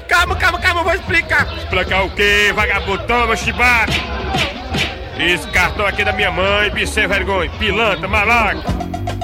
Calma, 0.07 0.35
calma, 0.35 0.59
calma, 0.59 0.81
eu 0.81 0.83
vou 0.83 0.93
explicar. 0.93 1.57
Explicar 1.57 2.03
o 2.03 2.11
quê, 2.11 2.53
vagabundo? 2.53 3.03
Toma, 3.07 3.35
chibata! 3.35 3.93
Esse 5.19 5.47
cartão 5.47 5.87
aqui 5.87 6.03
é 6.03 6.05
da 6.05 6.13
minha 6.13 6.29
mãe, 6.29 6.69
bicho 6.69 6.93
sem 6.93 7.07
vergonha, 7.07 7.49
pilantra, 7.57 8.07
malaco. 8.07 8.61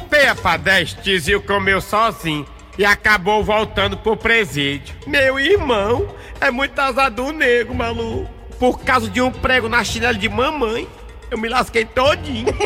Peia 0.10 0.34
pra 0.34 0.58
10, 0.58 0.96
Tizil 0.96 1.44
comeu 1.44 1.80
sozinho 1.80 2.44
e 2.78 2.86
acabou 2.86 3.44
voltando 3.44 3.98
pro 3.98 4.16
presídio. 4.18 4.96
Meu 5.06 5.40
irmão, 5.40 6.08
é 6.40 6.50
muito 6.52 6.78
azar 6.80 7.12
do 7.12 7.32
nego, 7.32 7.74
maluco. 7.74 8.30
Por 8.60 8.80
causa 8.80 9.10
de 9.10 9.22
um 9.22 9.32
prego 9.32 9.68
na 9.68 9.84
chinela 9.84 10.14
de 10.14 10.30
mamãe, 10.30 10.88
eu 11.30 11.38
me 11.38 11.50
lasquei 11.50 11.86
todinho. 11.86 12.54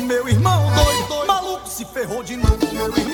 Meu 0.00 0.28
irmão 0.28 0.70
doido, 0.74 1.26
maluco 1.26 1.68
se 1.68 1.84
ferrou 1.86 2.22
de 2.22 2.36
novo. 2.36 2.58
Meu 2.72 2.88
irmão 2.96 3.11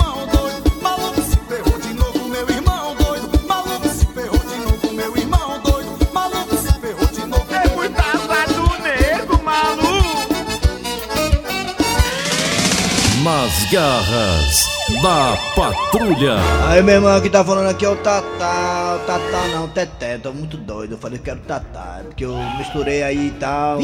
Nas 13.28 13.64
garras 13.70 14.66
da 15.02 15.36
patrulha. 15.54 16.36
Aí, 16.66 16.82
meu 16.82 16.94
irmão, 16.94 17.20
que 17.20 17.28
tá 17.28 17.44
falando 17.44 17.68
aqui 17.68 17.84
é 17.84 17.88
o 17.90 17.96
Tatá. 17.96 18.96
O 18.96 19.06
Tatá 19.06 19.48
não, 19.52 19.66
o 19.66 19.68
Teté. 19.68 20.16
Tô 20.16 20.32
muito 20.32 20.56
doido. 20.56 20.94
Eu 20.94 20.98
falei 20.98 21.18
que 21.18 21.28
era 21.28 21.38
o 21.38 21.42
Tatá. 21.42 22.00
Porque 22.04 22.24
eu 22.24 22.34
misturei 22.56 23.02
aí 23.02 23.26
e 23.26 23.30
tal. 23.32 23.80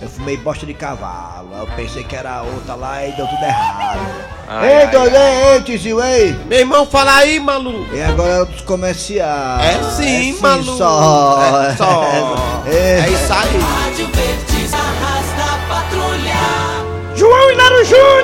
Eu 0.00 0.08
fumei 0.08 0.36
bosta 0.36 0.66
de 0.66 0.74
cavalo. 0.74 1.50
Eu 1.60 1.66
pensei 1.76 2.02
que 2.02 2.16
era 2.16 2.42
outra 2.42 2.74
lá 2.74 3.06
e 3.06 3.12
deu 3.12 3.24
tudo 3.28 3.44
errado. 3.44 4.00
Ai, 4.48 4.80
ei, 4.80 4.86
doido, 4.88 5.14
ei, 5.14 5.54
ei, 5.54 5.62
Tizil, 5.62 6.02
ei. 6.02 6.32
Meu 6.46 6.58
irmão, 6.58 6.84
fala 6.84 7.18
aí, 7.18 7.38
maluco. 7.38 7.94
E 7.94 8.02
agora 8.02 8.42
é 8.42 8.44
dos 8.44 8.62
comerciais. 8.62 9.64
É 9.64 9.90
sim, 9.92 10.40
maluco. 10.40 10.76
Só. 10.76 11.62
É 11.62 11.76
só. 11.76 12.62
É. 12.66 12.98
É 12.98 13.10
isso 13.10 13.32
aí. 13.32 13.58
Rádio 13.58 14.08
Verdes 14.08 14.74
Arrasta 14.74 15.58
Patrulha. 15.68 16.82
João 17.14 17.50
Hilário 17.50 17.84
Júnior! 17.84 18.21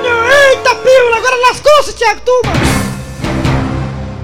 Lascou-se, 1.41 1.93
Thiago 1.93 2.21
Tuma! 2.21 2.53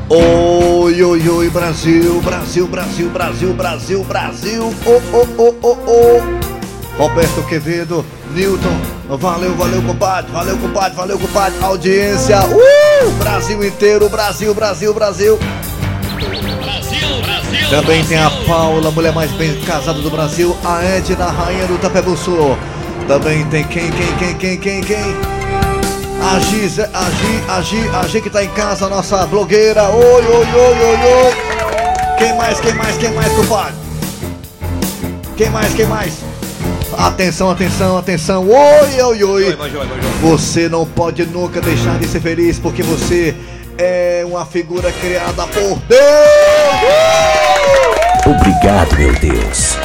Oi, 0.09 1.01
oi, 1.01 1.29
oi, 1.29 1.49
Brasil, 1.49 2.21
Brasil, 2.21 2.67
Brasil, 2.67 3.09
Brasil, 3.09 3.53
Brasil, 3.53 4.03
Brasil! 4.03 4.73
Oh, 4.85 5.01
oh, 5.13 5.27
oh, 5.37 5.55
oh, 5.61 5.77
oh! 5.87 6.97
Roberto 6.97 7.41
Quevedo, 7.47 8.05
Newton, 8.33 8.77
valeu, 9.17 9.55
valeu, 9.55 9.81
compadre, 9.81 10.31
valeu, 10.31 10.57
compadre, 10.57 10.95
valeu, 10.95 11.17
compadre, 11.17 11.57
audiência, 11.63 12.39
uh! 12.45 13.11
Brasil 13.17 13.63
inteiro, 13.63 14.09
Brasil, 14.09 14.53
Brasil, 14.53 14.93
Brasil! 14.93 15.39
Também 17.69 18.03
tem 18.05 18.17
a 18.17 18.29
Paula, 18.45 18.91
mulher 18.91 19.13
mais 19.13 19.31
bem 19.31 19.59
casada 19.61 19.99
do 19.99 20.09
Brasil, 20.09 20.55
a 20.63 20.83
Edna, 20.83 21.25
rainha 21.31 21.65
do 21.65 21.77
Tapebuçu. 21.79 22.57
Também 23.07 23.45
tem 23.45 23.63
quem, 23.63 23.89
quem, 23.91 24.17
quem, 24.17 24.35
quem, 24.35 24.57
quem, 24.57 24.83
quem? 24.83 25.34
A 26.27 26.39
Giz, 26.39 26.79
a 26.79 26.85
Gi, 26.85 27.43
a 27.47 27.61
Gi, 27.61 27.89
a 27.93 28.07
Gi 28.07 28.19
que 28.19 28.31
tá 28.31 28.43
em 28.43 28.49
casa, 28.49 28.89
nossa 28.89 29.27
blogueira. 29.27 29.83
Oi, 29.89 30.25
oi, 30.25 30.27
oi, 30.27 30.45
oi, 30.55 30.97
oi. 30.97 32.17
Quem 32.17 32.35
mais, 32.35 32.59
quem 32.59 32.73
mais, 32.73 32.97
quem 32.97 33.11
mais, 33.11 33.31
compadre? 33.33 33.75
Quem 35.37 35.49
mais, 35.51 35.73
quem 35.75 35.85
mais? 35.85 36.13
Atenção, 36.97 37.51
atenção, 37.51 37.97
atenção. 37.97 38.49
Oi, 38.49 39.01
oi, 39.01 39.23
oi. 39.23 39.57
Você 40.21 40.67
não 40.67 40.83
pode 40.83 41.23
nunca 41.27 41.61
deixar 41.61 41.99
de 41.99 42.07
ser 42.07 42.21
feliz 42.21 42.57
porque 42.57 42.81
você 42.81 43.35
é 43.77 44.23
uma 44.25 44.47
figura 44.47 44.91
criada 44.93 45.45
por 45.45 45.77
Deus. 45.87 46.01
Obrigado, 48.25 48.97
meu 48.97 49.13
Deus. 49.13 49.77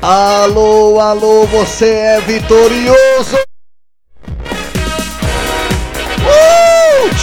Alô, 0.00 1.00
alô, 1.00 1.46
você 1.46 1.86
é 1.88 2.20
vitorioso! 2.20 3.55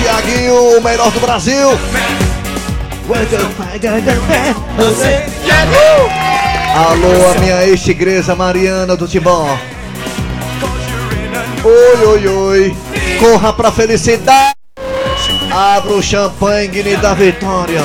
Tiaguinho, 0.03 0.77
o 0.77 0.81
melhor 0.83 1.09
do 1.11 1.19
Brasil! 1.21 1.69
Alô, 6.75 7.31
a 7.31 7.39
minha 7.39 7.63
ex-tigresa 7.67 8.35
Mariana 8.35 8.97
do 8.97 9.07
Tibão! 9.07 9.57
Oi, 11.63 12.05
oi, 12.05 12.27
oi! 12.27 12.77
Corra 13.17 13.53
pra 13.53 13.71
felicidade! 13.71 14.53
Abra 15.49 15.93
o 15.93 16.03
champanhe 16.03 16.97
da 16.97 17.13
vitória! 17.13 17.81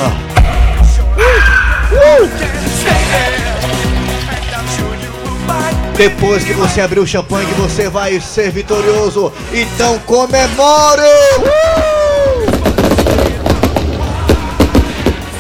Uh! 1.16 1.94
Uh! 1.94 2.28
Depois 5.96 6.42
que 6.42 6.52
você 6.52 6.80
abrir 6.80 6.98
o 6.98 7.06
champanhe, 7.06 7.52
você 7.54 7.88
vai 7.88 8.20
ser 8.20 8.50
vitorioso. 8.50 9.32
Então 9.52 10.00
comemore! 10.00 11.02
Uh! 11.38 11.87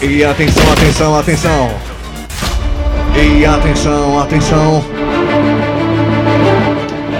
E 0.00 0.24
atenção, 0.24 0.72
atenção, 0.72 1.18
atenção. 1.18 1.70
E 3.16 3.44
atenção, 3.44 4.20
atenção. 4.20 4.84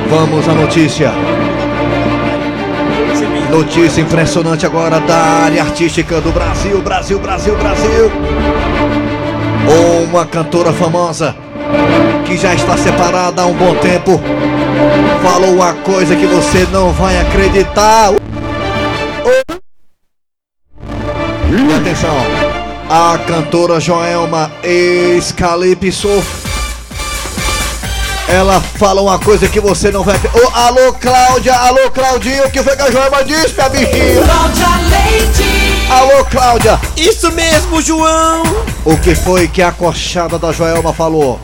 Vamos 0.08 0.48
à 0.48 0.52
notícia. 0.52 1.12
Notícia 3.50 4.00
impressionante 4.00 4.64
agora 4.64 5.00
da 5.00 5.16
área 5.16 5.62
artística 5.62 6.20
do 6.20 6.30
Brasil, 6.30 6.80
Brasil, 6.80 7.18
Brasil, 7.18 7.56
Brasil. 7.56 8.12
Uma 10.08 10.24
cantora 10.24 10.72
famosa 10.72 11.34
que 12.26 12.36
já 12.36 12.54
está 12.54 12.76
separada 12.76 13.42
há 13.42 13.46
um 13.46 13.54
bom 13.54 13.74
tempo, 13.76 14.20
falou 15.22 15.54
uma 15.54 15.72
coisa 15.74 16.14
que 16.14 16.26
você 16.26 16.64
não 16.70 16.92
vai 16.92 17.18
acreditar. 17.20 18.12
Atenção, 21.80 22.47
a 22.88 23.18
cantora 23.18 23.78
Joelma 23.78 24.50
Escalipso. 24.62 26.22
Ela 28.26 28.60
fala 28.60 29.00
uma 29.00 29.18
coisa 29.18 29.48
que 29.48 29.60
você 29.60 29.90
não 29.90 30.02
vai. 30.02 30.18
Oh, 30.34 30.56
alô, 30.56 30.92
Cláudia, 30.94 31.54
alô, 31.54 31.90
Claudinho, 31.90 32.46
o 32.46 32.50
que 32.50 32.62
foi 32.62 32.76
que 32.76 32.82
a 32.82 32.90
Joelma 32.90 33.24
disse, 33.24 33.54
minha 33.54 33.68
bichinha? 33.68 34.22
Cláudia 34.22 34.66
Leite. 34.90 35.90
Alô, 35.90 36.24
Cláudia. 36.26 36.80
Isso 36.96 37.30
mesmo, 37.32 37.80
João. 37.80 38.42
O 38.84 38.96
que 38.98 39.14
foi 39.14 39.48
que 39.48 39.62
a 39.62 39.72
coxada 39.72 40.38
da 40.38 40.52
Joelma 40.52 40.92
falou? 40.92 41.40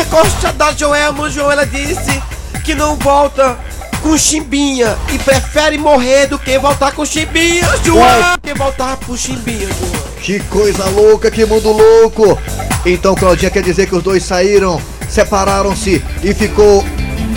A 0.00 0.04
costa 0.04 0.52
da 0.52 0.72
Joelma, 0.72 1.28
João, 1.28 1.50
ela 1.50 1.66
disse 1.66 2.22
que 2.64 2.74
não 2.74 2.94
volta 2.96 3.58
com 4.00 4.16
Chimbinha 4.16 4.96
e 5.12 5.18
prefere 5.18 5.76
morrer 5.76 6.26
do 6.28 6.38
que 6.38 6.56
voltar 6.58 6.92
com 6.92 7.04
Chimbinha, 7.04 7.68
João. 7.84 8.38
Que 8.40 8.54
voltar 8.54 8.96
pro 8.98 9.16
Chimbinha, 9.16 9.66
João. 9.66 9.97
Que 10.20 10.40
coisa 10.40 10.84
louca, 10.90 11.30
que 11.30 11.44
mundo 11.44 11.70
louco! 11.72 12.38
Então, 12.84 13.14
Claudinha, 13.14 13.50
quer 13.50 13.62
dizer 13.62 13.86
que 13.86 13.94
os 13.94 14.02
dois 14.02 14.22
saíram, 14.22 14.80
separaram-se 15.08 16.02
e 16.22 16.34
ficou 16.34 16.84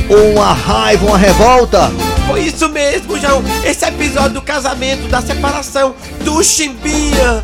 uma 0.10 0.54
raiva, 0.54 1.06
uma 1.06 1.18
revolta? 1.18 1.92
Foi 2.28 2.42
isso 2.42 2.70
mesmo, 2.70 3.20
João. 3.20 3.44
Esse 3.66 3.86
episódio 3.86 4.36
do 4.36 4.42
casamento, 4.42 5.08
da 5.08 5.22
separação 5.22 5.96
do 6.24 6.44
Chimbinha 6.44 7.44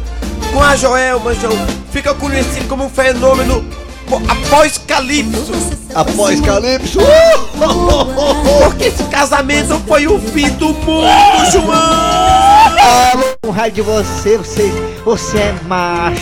com 0.54 0.62
a 0.62 0.76
Joelma, 0.76 1.34
João, 1.36 1.58
fica 1.92 2.14
conhecido 2.14 2.68
como 2.68 2.86
um 2.86 2.90
fenômeno 2.90 3.66
após 4.28 4.78
Calypso. 4.78 5.52
Após 5.94 6.40
Calypso? 6.42 7.00
Porque 8.64 8.86
esse 8.86 9.04
casamento 9.06 9.80
foi 9.88 10.08
o 10.08 10.20
fim 10.20 10.50
do 10.52 10.70
mundo, 10.70 11.52
João! 11.52 13.37
Com 13.48 13.52
raiva 13.54 13.72
de 13.76 13.82
você, 13.82 14.38
você, 14.38 14.70
você 15.06 15.38
é 15.38 15.56
macho. 15.66 16.22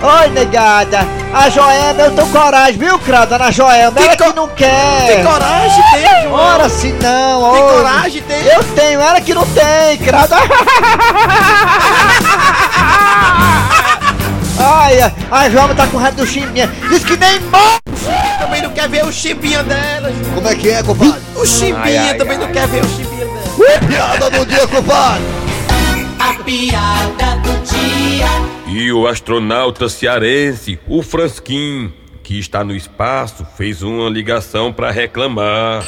Oi, 0.00 0.28
negada. 0.28 1.00
A 1.34 1.50
Joelma, 1.50 2.02
eu 2.02 2.14
tô 2.14 2.24
coragem, 2.26 2.78
viu, 2.78 2.96
Crada? 3.00 3.36
Na 3.36 3.50
Joelma, 3.50 3.98
ela 4.00 4.14
que 4.16 4.32
não 4.32 4.46
quer. 4.46 5.06
Tem 5.08 5.24
coragem, 5.24 5.82
tem, 5.92 6.22
João. 6.22 6.34
Ora 6.34 6.68
se 6.68 6.92
não, 6.92 7.52
Tem 7.52 7.62
oi. 7.64 7.72
coragem, 7.72 8.22
tem. 8.22 8.44
Eu 8.46 8.62
tenho, 8.76 9.00
ela 9.00 9.20
que 9.20 9.34
não 9.34 9.44
tem, 9.46 9.98
Crada. 9.98 10.36
Ai, 14.56 15.00
a- 15.32 15.48
Joelma 15.50 15.74
tá 15.74 15.88
com 15.88 15.96
raiva 15.98 16.16
do 16.16 16.24
Chimbinha. 16.28 16.70
Diz 16.90 17.04
que 17.04 17.16
nem 17.16 17.40
morre. 17.40 17.80
Também 18.38 18.62
não 18.62 18.70
quer 18.70 18.88
ver 18.88 19.04
o 19.04 19.12
chimbinha 19.12 19.64
delas. 19.64 20.14
Como 20.32 20.46
é 20.48 20.54
que 20.54 20.70
é, 20.70 20.80
compadre? 20.82 21.20
O 21.34 21.44
chimbinha 21.44 21.80
Ai, 22.02 22.08
ai, 22.10 22.14
também 22.14 22.38
não 22.38 22.46
ai. 22.46 22.52
quer 22.52 22.68
ver 22.68 22.84
o 22.84 22.88
chimbinha 22.88 23.26
delas. 23.26 23.40
Piada 23.88 24.30
do 24.30 24.46
dia, 24.46 24.66
compadre. 24.68 25.39
Piada 26.50 27.36
do 27.44 27.52
dia. 27.62 28.26
E 28.66 28.90
o 28.90 29.06
astronauta 29.06 29.88
cearense, 29.88 30.80
o 30.88 31.00
Fransquim, 31.00 31.94
que 32.24 32.40
está 32.40 32.64
no 32.64 32.74
espaço, 32.74 33.46
fez 33.56 33.84
uma 33.84 34.10
ligação 34.10 34.72
para 34.72 34.90
reclamar. 34.90 35.84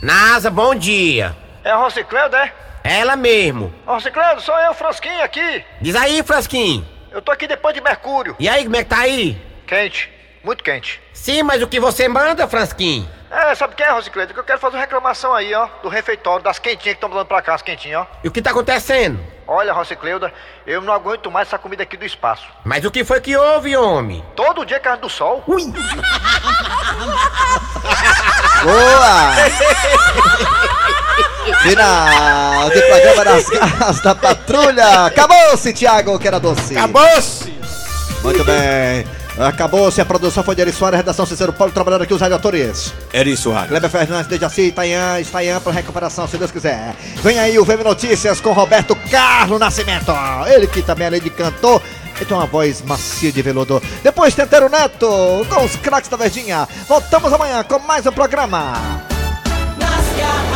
NASA, 0.00 0.52
bom 0.52 0.72
dia. 0.72 1.36
É 1.64 1.72
a 1.72 1.76
Rocicledo, 1.78 2.36
é? 2.36 2.54
Ela 2.84 3.16
mesmo. 3.16 3.74
Rocicledo, 3.84 4.40
sou 4.40 4.56
eu, 4.60 4.72
Frosquinho, 4.72 5.24
aqui. 5.24 5.64
Diz 5.80 5.96
aí, 5.96 6.22
Frasquinho. 6.22 6.86
Eu 7.10 7.20
tô 7.20 7.32
aqui 7.32 7.48
depois 7.48 7.74
de 7.74 7.80
Mercúrio. 7.80 8.36
E 8.38 8.48
aí, 8.48 8.62
como 8.62 8.76
é 8.76 8.84
que 8.84 8.90
tá 8.90 9.00
aí? 9.00 9.36
Quente, 9.66 10.08
muito 10.46 10.62
quente. 10.62 11.02
Sim, 11.12 11.42
mas 11.42 11.60
o 11.60 11.66
que 11.66 11.80
você 11.80 12.06
manda, 12.08 12.46
Frasquinho? 12.46 13.10
É, 13.28 13.52
sabe 13.56 13.74
o 13.74 13.76
que 13.76 13.82
é, 13.82 13.90
Rocicledo? 13.90 14.32
Que 14.32 14.38
eu 14.38 14.44
quero 14.44 14.60
fazer 14.60 14.76
uma 14.76 14.80
reclamação 14.80 15.34
aí, 15.34 15.52
ó, 15.52 15.68
do 15.82 15.88
refeitório, 15.88 16.44
das 16.44 16.60
quentinhas 16.60 16.82
que 16.82 16.90
estão 16.90 17.08
mandando 17.08 17.26
pra 17.26 17.42
cá, 17.42 17.56
as 17.56 17.62
quentinhas, 17.62 18.02
ó. 18.02 18.06
E 18.22 18.28
o 18.28 18.30
que 18.30 18.40
tá 18.40 18.52
acontecendo? 18.52 19.18
Olha, 19.48 19.72
Rocicleuda, 19.72 20.32
eu 20.64 20.80
não 20.80 20.92
aguento 20.92 21.28
mais 21.32 21.48
essa 21.48 21.58
comida 21.58 21.82
aqui 21.82 21.96
do 21.96 22.04
espaço. 22.04 22.46
Mas 22.64 22.84
o 22.84 22.92
que 22.92 23.04
foi 23.04 23.20
que 23.20 23.36
houve, 23.36 23.76
homem? 23.76 24.24
Todo 24.36 24.64
dia 24.64 24.78
carne 24.78 25.02
do 25.02 25.10
sol. 25.10 25.42
Ui! 25.48 25.64
Boa! 28.62 29.34
Final 31.62 32.70
de 32.70 32.82
programa 32.82 33.24
das 33.24 33.48
garras 33.48 34.00
da 34.00 34.14
patrulha. 34.14 35.06
Acabou-se, 35.06 35.72
Thiago, 35.72 36.18
que 36.20 36.28
era 36.28 36.38
doce. 36.38 36.76
Acabou-se! 36.76 37.52
Muito 38.22 38.44
bem. 38.44 39.25
Acabou-se, 39.38 40.00
a 40.00 40.04
produção 40.04 40.42
foi 40.42 40.54
de 40.54 40.62
Eri 40.62 40.72
Soares, 40.72 40.96
redação 40.96 41.26
Cicero 41.26 41.52
Paulo, 41.52 41.72
trabalhando 41.72 42.02
aqui 42.02 42.14
os 42.14 42.20
radioatores. 42.20 42.94
Eri 43.12 43.36
Soares. 43.36 43.68
Kleber 43.68 43.90
Fernandes, 43.90 44.28
Dejaci, 44.28 44.68
Itanhã, 44.68 45.20
Itanhã 45.20 45.60
para 45.60 45.72
recuperação, 45.72 46.26
se 46.26 46.38
Deus 46.38 46.50
quiser. 46.50 46.94
Vem 47.22 47.38
aí 47.38 47.58
o 47.58 47.64
VM 47.64 47.84
Notícias 47.84 48.40
com 48.40 48.52
Roberto 48.52 48.96
Carlos 49.10 49.60
Nascimento. 49.60 50.12
Ele 50.46 50.66
que 50.66 50.80
também, 50.82 51.06
além 51.06 51.20
de 51.20 51.28
cantor, 51.28 51.82
ele 52.16 52.24
tem 52.24 52.36
uma 52.36 52.46
voz 52.46 52.80
macia 52.82 53.30
de 53.30 53.42
veludo. 53.42 53.82
Depois 54.02 54.34
Tentero 54.34 54.70
Neto, 54.70 55.06
com 55.50 55.64
os 55.64 55.76
craques 55.76 56.08
da 56.08 56.16
Verdinha. 56.16 56.66
Voltamos 56.88 57.30
amanhã 57.30 57.62
com 57.62 57.78
mais 57.80 58.06
um 58.06 58.12
programa. 58.12 58.72
Nas 59.78 60.18
garras 60.18 60.55